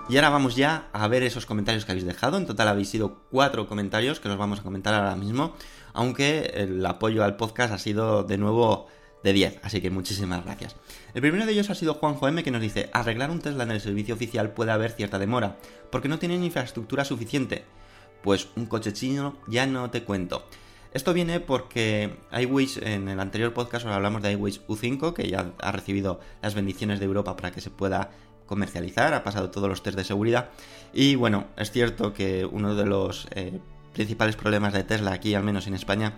Y 0.09 0.17
ahora 0.17 0.31
vamos 0.31 0.55
ya 0.55 0.89
a 0.93 1.09
ver 1.09 1.25
esos 1.25 1.47
comentarios 1.47 1.85
que 1.85 1.91
habéis 1.91 2.07
dejado. 2.07 2.37
En 2.37 2.47
total 2.47 2.69
habéis 2.69 2.91
sido 2.91 3.23
cuatro 3.29 3.67
comentarios 3.67 4.21
que 4.21 4.29
los 4.29 4.39
vamos 4.39 4.61
a 4.61 4.63
comentar 4.63 4.95
ahora 4.95 5.17
mismo. 5.17 5.55
Aunque 5.95 6.53
el 6.55 6.85
apoyo 6.87 7.25
al 7.25 7.37
podcast 7.37 7.73
ha 7.73 7.79
sido 7.79 8.23
de 8.23 8.39
nuevo 8.39 8.87
de 9.25 9.33
10, 9.33 9.61
así 9.65 9.81
que 9.81 9.91
muchísimas 9.91 10.45
gracias. 10.45 10.77
El 11.13 11.23
primero 11.23 11.45
de 11.45 11.51
ellos 11.51 11.71
ha 11.71 11.75
sido 11.75 11.95
Juanjo 11.95 12.29
M 12.29 12.45
que 12.45 12.53
nos 12.53 12.61
dice, 12.61 12.89
arreglar 12.93 13.33
un 13.33 13.41
Tesla 13.41 13.65
en 13.65 13.73
el 13.73 13.81
servicio 13.81 14.15
oficial 14.15 14.53
puede 14.53 14.71
haber 14.71 14.93
cierta 14.93 15.19
demora, 15.19 15.57
porque 15.91 16.09
no 16.09 16.21
tienen 16.21 16.45
infraestructura 16.45 17.05
suficiente. 17.05 17.65
Pues 18.23 18.47
un 18.55 18.67
coche 18.67 18.93
chino 18.93 19.37
ya 19.49 19.67
no 19.67 19.91
te 19.91 20.05
cuento. 20.05 20.47
Esto 20.93 21.13
viene 21.13 21.41
porque 21.41 22.17
iWish, 22.33 22.79
en 22.83 23.09
el 23.09 23.21
anterior 23.21 23.53
podcast 23.53 23.85
os 23.85 23.93
hablamos 23.93 24.23
de 24.23 24.33
iWish 24.33 24.63
U5, 24.67 25.13
que 25.13 25.29
ya 25.29 25.53
ha 25.59 25.73
recibido 25.73 26.21
las 26.41 26.55
bendiciones 26.55 27.01
de 27.01 27.07
Europa 27.07 27.37
para 27.37 27.51
que 27.51 27.61
se 27.61 27.71
pueda 27.71 28.13
comercializar, 28.47 29.15
ha 29.15 29.25
pasado 29.25 29.51
todos 29.51 29.69
los 29.69 29.83
test 29.83 29.97
de 29.97 30.05
seguridad 30.05 30.51
y 30.93 31.15
bueno, 31.15 31.47
es 31.57 31.71
cierto 31.71 32.15
que 32.15 32.45
uno 32.45 32.75
de 32.75 32.87
los 32.87 33.29
eh, 33.33 33.61
principales 33.93 34.37
problemas 34.37 34.73
de 34.73 34.85
Tesla 34.85 35.13
aquí, 35.13 35.35
al 35.35 35.43
menos 35.43 35.67
en 35.67 35.75
España, 35.75 36.15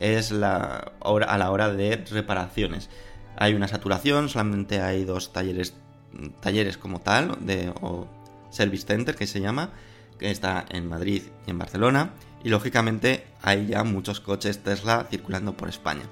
es 0.00 0.30
la 0.30 0.92
hora, 1.00 1.26
a 1.26 1.38
la 1.38 1.50
hora 1.50 1.72
de 1.72 1.96
reparaciones. 2.10 2.90
Hay 3.36 3.54
una 3.54 3.68
saturación, 3.68 4.28
solamente 4.28 4.80
hay 4.80 5.04
dos 5.04 5.32
talleres, 5.32 5.74
talleres 6.40 6.76
como 6.76 7.00
tal, 7.00 7.38
de, 7.40 7.72
o 7.80 8.06
Service 8.50 8.86
Center 8.86 9.14
que 9.14 9.26
se 9.26 9.40
llama, 9.40 9.70
que 10.18 10.30
está 10.30 10.66
en 10.70 10.88
Madrid 10.88 11.22
y 11.46 11.50
en 11.50 11.58
Barcelona, 11.58 12.12
y 12.44 12.48
lógicamente 12.48 13.24
hay 13.40 13.68
ya 13.68 13.84
muchos 13.84 14.20
coches 14.20 14.62
Tesla 14.62 15.06
circulando 15.08 15.56
por 15.56 15.68
España. 15.68 16.02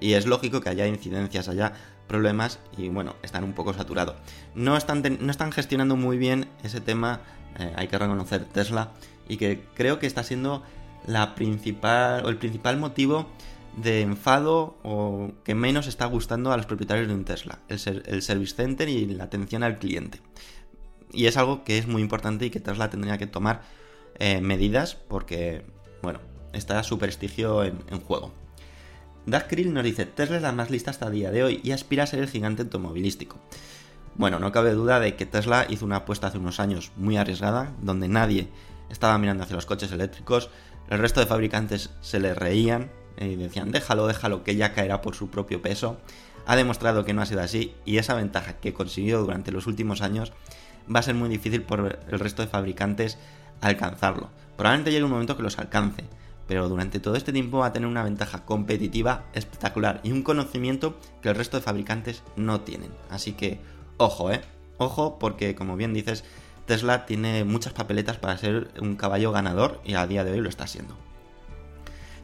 Y 0.00 0.12
es 0.12 0.26
lógico 0.26 0.60
que 0.60 0.68
haya 0.68 0.86
incidencias 0.86 1.48
allá 1.48 1.72
problemas 2.08 2.58
y 2.76 2.88
bueno, 2.88 3.14
están 3.22 3.44
un 3.44 3.52
poco 3.52 3.72
saturados. 3.74 4.16
No 4.54 4.76
están, 4.76 5.02
no 5.20 5.30
están 5.30 5.52
gestionando 5.52 5.94
muy 5.94 6.18
bien 6.18 6.48
ese 6.64 6.80
tema, 6.80 7.20
eh, 7.58 7.72
hay 7.76 7.86
que 7.86 7.98
reconocer 7.98 8.44
Tesla, 8.46 8.92
y 9.28 9.36
que 9.36 9.62
creo 9.74 9.98
que 9.98 10.06
está 10.06 10.24
siendo 10.24 10.64
la 11.06 11.34
principal, 11.34 12.24
o 12.24 12.28
el 12.30 12.38
principal 12.38 12.78
motivo 12.78 13.28
de 13.76 14.00
enfado 14.00 14.76
o 14.82 15.30
que 15.44 15.54
menos 15.54 15.86
está 15.86 16.06
gustando 16.06 16.50
a 16.52 16.56
los 16.56 16.66
propietarios 16.66 17.06
de 17.06 17.14
un 17.14 17.24
Tesla, 17.24 17.60
el, 17.68 18.02
el 18.06 18.22
service 18.22 18.56
center 18.56 18.88
y 18.88 19.06
la 19.06 19.24
atención 19.24 19.62
al 19.62 19.78
cliente. 19.78 20.20
Y 21.12 21.26
es 21.26 21.36
algo 21.36 21.62
que 21.64 21.78
es 21.78 21.86
muy 21.86 22.02
importante 22.02 22.46
y 22.46 22.50
que 22.50 22.60
Tesla 22.60 22.90
tendría 22.90 23.18
que 23.18 23.26
tomar 23.26 23.62
eh, 24.18 24.40
medidas 24.40 24.94
porque, 24.94 25.64
bueno, 26.02 26.20
está 26.52 26.82
su 26.82 26.98
prestigio 26.98 27.62
en 27.64 28.00
juego. 28.00 28.32
Doug 29.30 29.46
Krill 29.46 29.74
nos 29.74 29.84
dice, 29.84 30.06
Tesla 30.06 30.36
es 30.36 30.42
la 30.42 30.52
más 30.52 30.70
lista 30.70 30.90
hasta 30.90 31.06
el 31.06 31.12
día 31.12 31.30
de 31.30 31.42
hoy 31.42 31.60
y 31.62 31.72
aspira 31.72 32.04
a 32.04 32.06
ser 32.06 32.20
el 32.20 32.30
gigante 32.30 32.62
automovilístico. 32.62 33.38
Bueno, 34.14 34.38
no 34.38 34.52
cabe 34.52 34.72
duda 34.72 35.00
de 35.00 35.16
que 35.16 35.26
Tesla 35.26 35.66
hizo 35.68 35.84
una 35.84 35.96
apuesta 35.96 36.28
hace 36.28 36.38
unos 36.38 36.60
años 36.60 36.92
muy 36.96 37.18
arriesgada, 37.18 37.74
donde 37.82 38.08
nadie 38.08 38.48
estaba 38.88 39.18
mirando 39.18 39.44
hacia 39.44 39.56
los 39.56 39.66
coches 39.66 39.92
eléctricos, 39.92 40.48
el 40.88 40.98
resto 40.98 41.20
de 41.20 41.26
fabricantes 41.26 41.90
se 42.00 42.20
le 42.20 42.32
reían 42.32 42.90
y 43.20 43.36
decían, 43.36 43.70
déjalo, 43.70 44.06
déjalo, 44.06 44.44
que 44.44 44.56
ya 44.56 44.72
caerá 44.72 45.02
por 45.02 45.14
su 45.14 45.28
propio 45.28 45.60
peso. 45.60 45.98
Ha 46.46 46.56
demostrado 46.56 47.04
que 47.04 47.12
no 47.12 47.20
ha 47.20 47.26
sido 47.26 47.42
así 47.42 47.74
y 47.84 47.98
esa 47.98 48.14
ventaja 48.14 48.54
que 48.54 48.72
consiguió 48.72 49.20
durante 49.20 49.52
los 49.52 49.66
últimos 49.66 50.00
años 50.00 50.32
va 50.92 51.00
a 51.00 51.02
ser 51.02 51.14
muy 51.14 51.28
difícil 51.28 51.60
por 51.60 51.98
el 52.08 52.18
resto 52.18 52.40
de 52.40 52.48
fabricantes 52.48 53.18
alcanzarlo. 53.60 54.30
Probablemente 54.56 54.90
llegue 54.90 55.04
un 55.04 55.10
momento 55.10 55.36
que 55.36 55.42
los 55.42 55.58
alcance, 55.58 56.04
pero 56.48 56.68
durante 56.68 56.98
todo 56.98 57.14
este 57.14 57.32
tiempo 57.32 57.58
va 57.58 57.66
a 57.66 57.72
tener 57.72 57.88
una 57.88 58.02
ventaja 58.02 58.44
competitiva 58.44 59.26
espectacular 59.34 60.00
y 60.02 60.10
un 60.10 60.22
conocimiento 60.22 60.98
que 61.22 61.28
el 61.28 61.36
resto 61.36 61.58
de 61.58 61.62
fabricantes 61.62 62.24
no 62.34 62.62
tienen. 62.62 62.90
Así 63.10 63.34
que, 63.34 63.60
ojo, 63.98 64.32
eh. 64.32 64.40
Ojo, 64.78 65.18
porque 65.18 65.54
como 65.54 65.76
bien 65.76 65.92
dices, 65.92 66.24
Tesla 66.64 67.04
tiene 67.04 67.44
muchas 67.44 67.74
papeletas 67.74 68.16
para 68.16 68.38
ser 68.38 68.70
un 68.80 68.96
caballo 68.96 69.30
ganador 69.30 69.80
y 69.84 69.94
a 69.94 70.06
día 70.06 70.24
de 70.24 70.32
hoy 70.32 70.40
lo 70.40 70.48
está 70.48 70.66
siendo. 70.66 70.96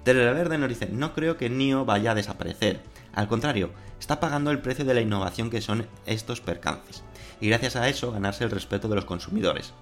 Verde 0.05 0.59
nos 0.59 0.69
dice, 0.69 0.89
no 0.91 1.15
creo 1.15 1.37
que 1.37 1.51
NIO 1.51 1.85
vaya 1.85 2.13
a 2.13 2.15
desaparecer. 2.15 2.81
Al 3.13 3.29
contrario, 3.29 3.71
está 3.99 4.21
pagando 4.21 4.51
el 4.51 4.61
precio 4.61 4.85
de 4.85 4.95
la 4.95 5.01
innovación 5.01 5.51
que 5.51 5.61
son 5.61 5.87
estos 6.07 6.41
percances. 6.41 7.03
Y 7.41 7.49
gracias 7.49 7.77
a 7.77 7.89
eso 7.89 8.13
ganarse 8.13 8.45
el 8.45 8.51
respeto 8.51 8.89
de 8.89 8.97
los 8.97 9.05
consumidores. 9.05 9.73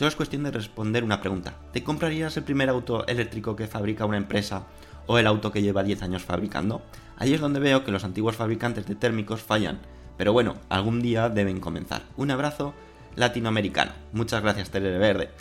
Solo 0.00 0.08
es 0.08 0.16
cuestión 0.16 0.44
de 0.44 0.50
responder 0.50 1.04
una 1.04 1.20
pregunta. 1.20 1.56
¿Te 1.74 1.84
comprarías 1.84 2.34
el 2.38 2.44
primer 2.44 2.70
auto 2.70 3.06
eléctrico 3.06 3.54
que 3.54 3.66
fabrica 3.66 4.06
una 4.06 4.16
empresa 4.16 4.64
o 5.06 5.18
el 5.18 5.26
auto 5.26 5.52
que 5.52 5.60
lleva 5.60 5.82
10 5.82 6.00
años 6.00 6.22
fabricando? 6.22 6.80
Ahí 7.18 7.34
es 7.34 7.40
donde 7.42 7.60
veo 7.60 7.84
que 7.84 7.90
los 7.90 8.02
antiguos 8.02 8.34
fabricantes 8.34 8.86
de 8.86 8.94
térmicos 8.94 9.42
fallan. 9.42 9.78
Pero 10.16 10.32
bueno, 10.32 10.54
algún 10.70 11.02
día 11.02 11.28
deben 11.28 11.60
comenzar. 11.60 12.00
Un 12.16 12.30
abrazo 12.30 12.72
latinoamericano. 13.14 13.92
Muchas 14.14 14.40
gracias, 14.40 14.72
Verde. 14.72 15.32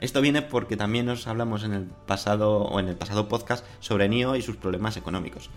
Esto 0.00 0.22
viene 0.22 0.40
porque 0.40 0.78
también 0.78 1.04
nos 1.04 1.26
hablamos 1.26 1.62
en 1.62 1.74
el 1.74 1.84
pasado 1.84 2.62
o 2.62 2.80
en 2.80 2.88
el 2.88 2.96
pasado 2.96 3.28
podcast 3.28 3.66
sobre 3.80 4.08
NIO 4.08 4.34
y 4.34 4.40
sus 4.40 4.56
problemas 4.56 4.96
económicos. 4.96 5.50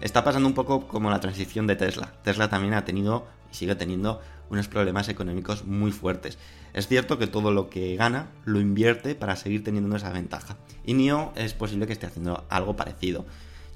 Está 0.00 0.24
pasando 0.24 0.48
un 0.48 0.54
poco 0.54 0.88
como 0.88 1.10
la 1.10 1.20
transición 1.20 1.68
de 1.68 1.76
Tesla. 1.76 2.12
Tesla 2.24 2.50
también 2.50 2.74
ha 2.74 2.84
tenido 2.84 3.28
y 3.50 3.54
sigue 3.54 3.74
teniendo 3.74 4.20
unos 4.50 4.68
problemas 4.68 5.08
económicos 5.08 5.64
muy 5.64 5.92
fuertes. 5.92 6.38
Es 6.72 6.88
cierto 6.88 7.18
que 7.18 7.26
todo 7.26 7.52
lo 7.52 7.70
que 7.70 7.96
gana 7.96 8.28
lo 8.44 8.60
invierte 8.60 9.14
para 9.14 9.36
seguir 9.36 9.64
teniendo 9.64 9.94
esa 9.96 10.10
ventaja. 10.10 10.56
Y 10.84 10.94
NIO 10.94 11.32
es 11.36 11.54
posible 11.54 11.86
que 11.86 11.92
esté 11.92 12.06
haciendo 12.06 12.44
algo 12.48 12.76
parecido. 12.76 13.26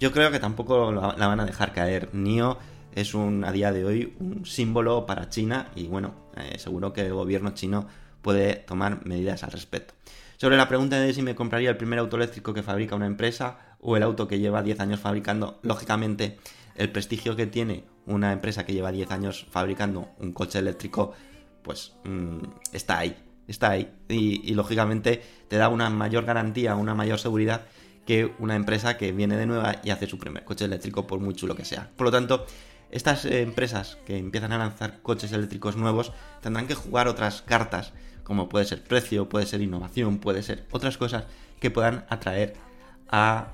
Yo 0.00 0.12
creo 0.12 0.30
que 0.30 0.40
tampoco 0.40 0.92
la 0.92 1.26
van 1.26 1.40
a 1.40 1.46
dejar 1.46 1.72
caer. 1.72 2.10
NIO 2.12 2.58
es 2.94 3.14
un, 3.14 3.44
a 3.44 3.52
día 3.52 3.72
de 3.72 3.84
hoy 3.84 4.14
un 4.20 4.46
símbolo 4.46 5.06
para 5.06 5.28
China 5.28 5.68
y 5.74 5.86
bueno, 5.86 6.14
eh, 6.36 6.58
seguro 6.58 6.92
que 6.92 7.02
el 7.02 7.12
gobierno 7.12 7.50
chino 7.50 7.86
puede 8.22 8.54
tomar 8.54 9.04
medidas 9.06 9.42
al 9.44 9.52
respecto. 9.52 9.94
Sobre 10.36 10.56
la 10.56 10.68
pregunta 10.68 10.98
de 10.98 11.12
si 11.12 11.22
me 11.22 11.34
compraría 11.34 11.70
el 11.70 11.76
primer 11.76 11.98
auto 11.98 12.16
eléctrico 12.16 12.54
que 12.54 12.62
fabrica 12.62 12.96
una 12.96 13.06
empresa 13.06 13.76
o 13.80 13.96
el 13.96 14.02
auto 14.02 14.26
que 14.26 14.38
lleva 14.38 14.62
10 14.62 14.80
años 14.80 15.00
fabricando, 15.00 15.58
lógicamente 15.62 16.38
el 16.76 16.90
prestigio 16.90 17.36
que 17.36 17.46
tiene 17.46 17.84
una 18.06 18.32
empresa 18.32 18.64
que 18.64 18.72
lleva 18.72 18.92
10 18.92 19.10
años 19.10 19.46
fabricando 19.50 20.10
un 20.18 20.32
coche 20.32 20.58
eléctrico, 20.58 21.14
pues 21.62 21.94
mm, 22.04 22.38
está 22.72 22.98
ahí, 22.98 23.16
está 23.48 23.70
ahí. 23.70 23.92
Y, 24.08 24.54
lógicamente 24.54 25.22
te 25.48 25.56
da 25.56 25.68
una 25.68 25.90
mayor 25.90 26.24
garantía, 26.24 26.76
una 26.76 26.94
mayor 26.94 27.18
seguridad 27.18 27.62
que 28.06 28.32
una 28.38 28.54
empresa 28.54 28.98
que 28.98 29.12
viene 29.12 29.36
de 29.36 29.46
nueva 29.46 29.76
y 29.82 29.90
hace 29.90 30.06
su 30.06 30.18
primer 30.18 30.44
coche 30.44 30.66
eléctrico 30.66 31.06
por 31.06 31.20
muy 31.20 31.34
chulo 31.34 31.56
que 31.56 31.64
sea. 31.64 31.90
Por 31.96 32.06
lo 32.06 32.10
tanto, 32.10 32.46
estas 32.90 33.24
eh, 33.24 33.40
empresas 33.40 33.96
que 34.04 34.18
empiezan 34.18 34.52
a 34.52 34.58
lanzar 34.58 35.00
coches 35.00 35.32
eléctricos 35.32 35.76
nuevos 35.76 36.12
tendrán 36.42 36.66
que 36.66 36.74
jugar 36.74 37.08
otras 37.08 37.40
cartas, 37.42 37.94
como 38.22 38.48
puede 38.48 38.66
ser 38.66 38.84
precio, 38.84 39.28
puede 39.28 39.46
ser 39.46 39.62
innovación, 39.62 40.18
puede 40.18 40.42
ser 40.42 40.66
otras 40.70 40.98
cosas 40.98 41.24
que 41.60 41.70
puedan 41.70 42.04
atraer 42.10 42.54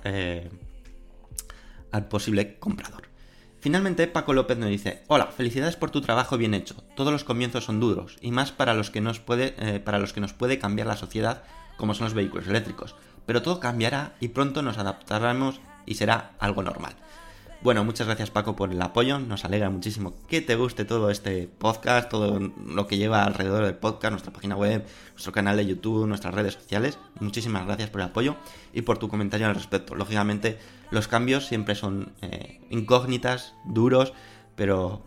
eh, 0.05 0.51
al 1.93 2.09
posible 2.09 2.59
comprador. 2.59 3.10
Finalmente, 3.61 4.07
Paco 4.07 4.33
López 4.33 4.57
nos 4.57 4.71
dice, 4.71 5.03
hola, 5.07 5.27
felicidades 5.27 5.77
por 5.77 5.91
tu 5.91 6.01
trabajo 6.01 6.39
bien 6.39 6.55
hecho. 6.55 6.77
Todos 6.97 7.13
los 7.13 7.25
comienzos 7.25 7.65
son 7.65 7.79
duros, 7.79 8.17
y 8.23 8.31
más 8.31 8.53
para 8.53 8.73
los 8.73 8.91
que 8.91 9.03
nos 9.03 9.21
puede, 9.21 9.55
eh, 9.59 9.81
para 9.81 9.99
los 9.99 10.15
que 10.15 10.23
nos 10.23 10.33
puede 10.33 10.59
cambiar 10.59 10.87
la 10.87 10.97
sociedad, 10.97 11.43
como 11.77 11.93
son 11.93 12.07
los 12.07 12.15
vehículos 12.15 12.47
eléctricos. 12.47 12.95
Pero 13.27 13.43
todo 13.43 13.61
cambiará 13.61 14.15
y 14.19 14.29
pronto 14.29 14.63
nos 14.63 14.79
adaptaremos 14.79 15.61
y 15.85 15.97
será 15.97 16.33
algo 16.39 16.63
normal. 16.63 16.95
Bueno, 17.63 17.85
muchas 17.85 18.07
gracias 18.07 18.31
Paco 18.31 18.57
por 18.57 18.73
el 18.73 18.81
apoyo, 18.81 19.19
nos 19.19 19.45
alegra 19.45 19.69
muchísimo 19.69 20.15
que 20.29 20.41
te 20.41 20.57
guste 20.57 20.87
todo 20.87 21.11
este 21.11 21.47
podcast, 21.47 22.09
todo 22.09 22.39
lo 22.65 22.87
que 22.87 22.97
lleva 22.97 23.23
alrededor 23.25 23.67
del 23.67 23.75
podcast, 23.75 24.13
nuestra 24.13 24.33
página 24.33 24.57
web, 24.57 24.87
nuestro 25.13 25.31
canal 25.33 25.59
de 25.59 25.67
YouTube, 25.67 26.07
nuestras 26.07 26.33
redes 26.33 26.55
sociales. 26.55 26.99
Muchísimas 27.21 27.67
gracias 27.67 27.91
por 27.91 28.01
el 28.01 28.07
apoyo 28.07 28.37
y 28.73 28.81
por 28.81 28.97
tu 28.97 29.09
comentario 29.09 29.47
al 29.47 29.55
respecto. 29.55 29.95
Lógicamente 29.95 30.57
los 30.91 31.07
cambios 31.07 31.45
siempre 31.45 31.75
son 31.75 32.15
eh, 32.23 32.63
incógnitas, 32.71 33.53
duros, 33.67 34.15
pero 34.57 35.05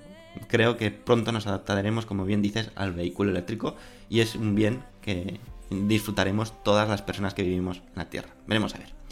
creo 0.47 0.77
que 0.77 0.91
pronto 0.91 1.31
nos 1.31 1.47
adaptaremos, 1.47 2.05
como 2.05 2.23
bien 2.23 2.43
dices, 2.43 2.69
al 2.75 2.93
vehículo 2.93 3.31
eléctrico 3.31 3.77
y 4.09 4.19
es 4.19 4.35
un 4.35 4.53
bien 4.53 4.83
que 5.01 5.39
disfrutaremos 5.71 6.53
todas 6.61 6.87
las 6.87 7.01
personas 7.01 7.33
que 7.33 7.41
vivimos 7.41 7.77
en 7.77 7.93
la 7.95 8.11
Tierra. 8.11 8.29
Veremos 8.45 8.75
a 8.75 8.77
ver. 8.77 9.02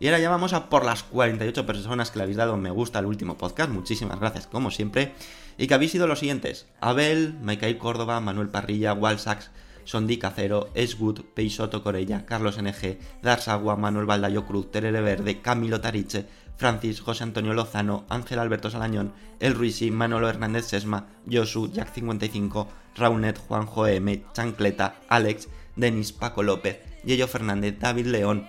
Y 0.00 0.06
ahora 0.06 0.20
ya 0.20 0.30
vamos 0.30 0.52
a 0.52 0.68
por 0.68 0.84
las 0.84 1.02
48 1.02 1.66
personas 1.66 2.10
que 2.10 2.18
le 2.18 2.22
habéis 2.22 2.36
dado 2.36 2.56
me 2.56 2.70
gusta 2.70 3.00
al 3.00 3.06
último 3.06 3.36
podcast. 3.36 3.70
Muchísimas 3.70 4.20
gracias, 4.20 4.46
como 4.46 4.70
siempre. 4.70 5.12
Y 5.56 5.66
que 5.66 5.74
habéis 5.74 5.90
sido 5.90 6.06
los 6.06 6.20
siguientes: 6.20 6.66
Abel, 6.80 7.34
Michael 7.42 7.78
Córdoba, 7.78 8.20
Manuel 8.20 8.48
Parrilla, 8.48 8.94
Walsax, 8.94 9.50
Sondi 9.84 10.18
Cacero, 10.18 10.68
Eswood, 10.74 11.22
Peixoto 11.34 11.82
Corella, 11.82 12.26
Carlos 12.26 12.62
NG, 12.62 12.98
Darsagua, 13.22 13.76
Manuel 13.76 14.06
Baldayo 14.06 14.46
Cruz, 14.46 14.70
Terere 14.70 15.00
Verde, 15.00 15.40
Camilo 15.40 15.80
Tariche, 15.80 16.26
Francis, 16.56 17.00
José 17.00 17.24
Antonio 17.24 17.54
Lozano, 17.54 18.04
Ángel 18.08 18.38
Alberto 18.38 18.70
Salañón, 18.70 19.12
El 19.40 19.54
Ruisi, 19.54 19.90
Manolo 19.90 20.28
Hernández 20.28 20.66
Sesma, 20.66 21.06
Josu, 21.30 21.72
Jack55, 21.72 22.66
Raunet, 22.96 23.38
Juanjo 23.38 23.86
M, 23.86 24.24
Chancleta, 24.32 24.96
Alex, 25.08 25.48
Denis, 25.74 26.12
Paco 26.12 26.42
López, 26.42 26.80
Yello 27.04 27.26
Fernández, 27.26 27.78
David 27.78 28.06
León, 28.06 28.46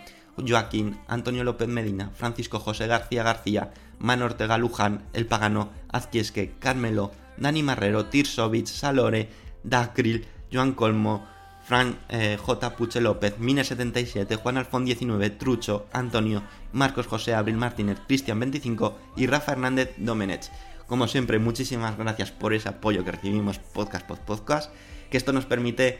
Joaquín, 0.47 0.99
Antonio 1.07 1.43
López 1.43 1.67
Medina, 1.67 2.11
Francisco 2.15 2.59
José 2.59 2.87
García 2.87 3.23
García, 3.23 3.71
Man 3.99 4.21
Ortega 4.21 4.57
Luján, 4.57 5.03
El 5.13 5.25
Pagano, 5.25 5.69
Azquiesque, 5.91 6.53
Carmelo, 6.59 7.11
Dani 7.37 7.63
Marrero, 7.63 8.05
Tirsovich, 8.05 8.67
Salore, 8.67 9.29
Dacril, 9.63 10.25
Joan 10.51 10.73
Colmo, 10.73 11.27
Fran 11.63 11.99
eh, 12.09 12.37
J. 12.41 12.75
Puche 12.75 13.01
López, 13.01 13.37
Mine77, 13.39 14.35
Juan 14.37 14.57
Alfón 14.57 14.85
19, 14.85 15.29
Trucho, 15.31 15.87
Antonio, 15.93 16.41
Marcos 16.71 17.07
José 17.07 17.35
Abril 17.35 17.57
Martínez, 17.57 17.99
Cristian 18.07 18.39
25 18.39 18.97
y 19.17 19.27
Rafa 19.27 19.51
Hernández 19.51 19.93
Domenech. 19.97 20.49
Como 20.87 21.07
siempre, 21.07 21.37
muchísimas 21.37 21.95
gracias 21.97 22.31
por 22.31 22.53
ese 22.53 22.69
apoyo 22.69 23.05
que 23.05 23.11
recibimos 23.11 23.59
podcast 23.59 24.07
podcast, 24.07 24.73
que 25.11 25.17
esto 25.17 25.31
nos 25.33 25.45
permite 25.45 25.99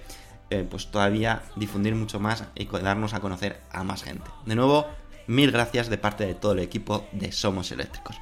eh, 0.50 0.66
pues 0.70 0.88
todavía 0.88 1.44
difundir 1.56 1.96
mucho 1.96 2.20
más 2.20 2.46
y 2.56 2.66
darnos 2.66 3.14
a 3.14 3.20
conocer 3.20 3.62
a 3.72 3.84
más 3.84 4.04
gente. 4.04 4.30
De 4.46 4.56
nuevo, 4.56 4.88
mil 5.28 5.52
gracias 5.52 5.90
de 5.90 5.98
parte 5.98 6.26
de 6.26 6.34
todo 6.36 6.54
el 6.54 6.60
equipo 6.60 7.08
de 7.12 7.32
Somos 7.32 7.72
Eléctricos. 7.72 8.16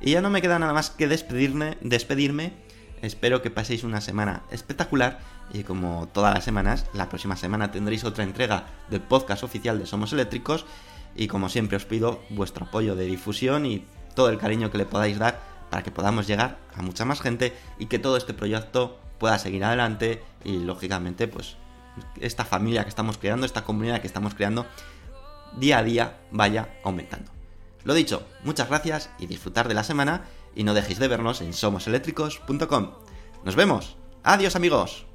Y 0.00 0.12
ya 0.12 0.20
no 0.20 0.30
me 0.30 0.42
queda 0.42 0.58
nada 0.58 0.72
más 0.72 0.90
que 0.90 1.08
despedirme, 1.08 1.78
despedirme. 1.80 2.52
Espero 3.02 3.42
que 3.42 3.50
paséis 3.50 3.84
una 3.84 4.00
semana 4.00 4.42
espectacular 4.50 5.20
y 5.52 5.62
como 5.62 6.08
todas 6.08 6.34
las 6.34 6.44
semanas, 6.44 6.86
la 6.94 7.08
próxima 7.08 7.36
semana 7.36 7.70
tendréis 7.70 8.04
otra 8.04 8.24
entrega 8.24 8.66
del 8.90 9.00
podcast 9.00 9.44
oficial 9.44 9.78
de 9.78 9.86
Somos 9.86 10.12
Eléctricos 10.12 10.66
y 11.14 11.28
como 11.28 11.48
siempre 11.48 11.76
os 11.76 11.84
pido 11.84 12.20
vuestro 12.30 12.66
apoyo 12.66 12.96
de 12.96 13.06
difusión 13.06 13.66
y 13.66 13.84
todo 14.14 14.28
el 14.30 14.38
cariño 14.38 14.70
que 14.70 14.78
le 14.78 14.84
podáis 14.84 15.18
dar 15.18 15.40
para 15.70 15.82
que 15.82 15.90
podamos 15.90 16.26
llegar 16.26 16.58
a 16.74 16.82
mucha 16.82 17.04
más 17.04 17.20
gente 17.20 17.56
y 17.78 17.86
que 17.86 17.98
todo 17.98 18.16
este 18.16 18.34
proyecto 18.34 18.98
pueda 19.18 19.38
seguir 19.38 19.64
adelante 19.64 20.22
y 20.44 20.58
lógicamente 20.58 21.28
pues 21.28 21.56
esta 22.20 22.44
familia 22.44 22.82
que 22.82 22.88
estamos 22.88 23.18
creando, 23.18 23.46
esta 23.46 23.64
comunidad 23.64 24.00
que 24.00 24.06
estamos 24.06 24.34
creando, 24.34 24.66
día 25.56 25.78
a 25.78 25.82
día 25.82 26.20
vaya 26.30 26.78
aumentando. 26.84 27.30
Lo 27.84 27.94
dicho, 27.94 28.26
muchas 28.44 28.68
gracias 28.68 29.10
y 29.18 29.26
disfrutar 29.26 29.68
de 29.68 29.74
la 29.74 29.84
semana 29.84 30.24
y 30.54 30.64
no 30.64 30.74
dejéis 30.74 30.98
de 30.98 31.08
vernos 31.08 31.40
en 31.40 31.52
somoseléctricos.com. 31.52 32.90
Nos 33.44 33.56
vemos. 33.56 33.96
Adiós 34.24 34.56
amigos. 34.56 35.07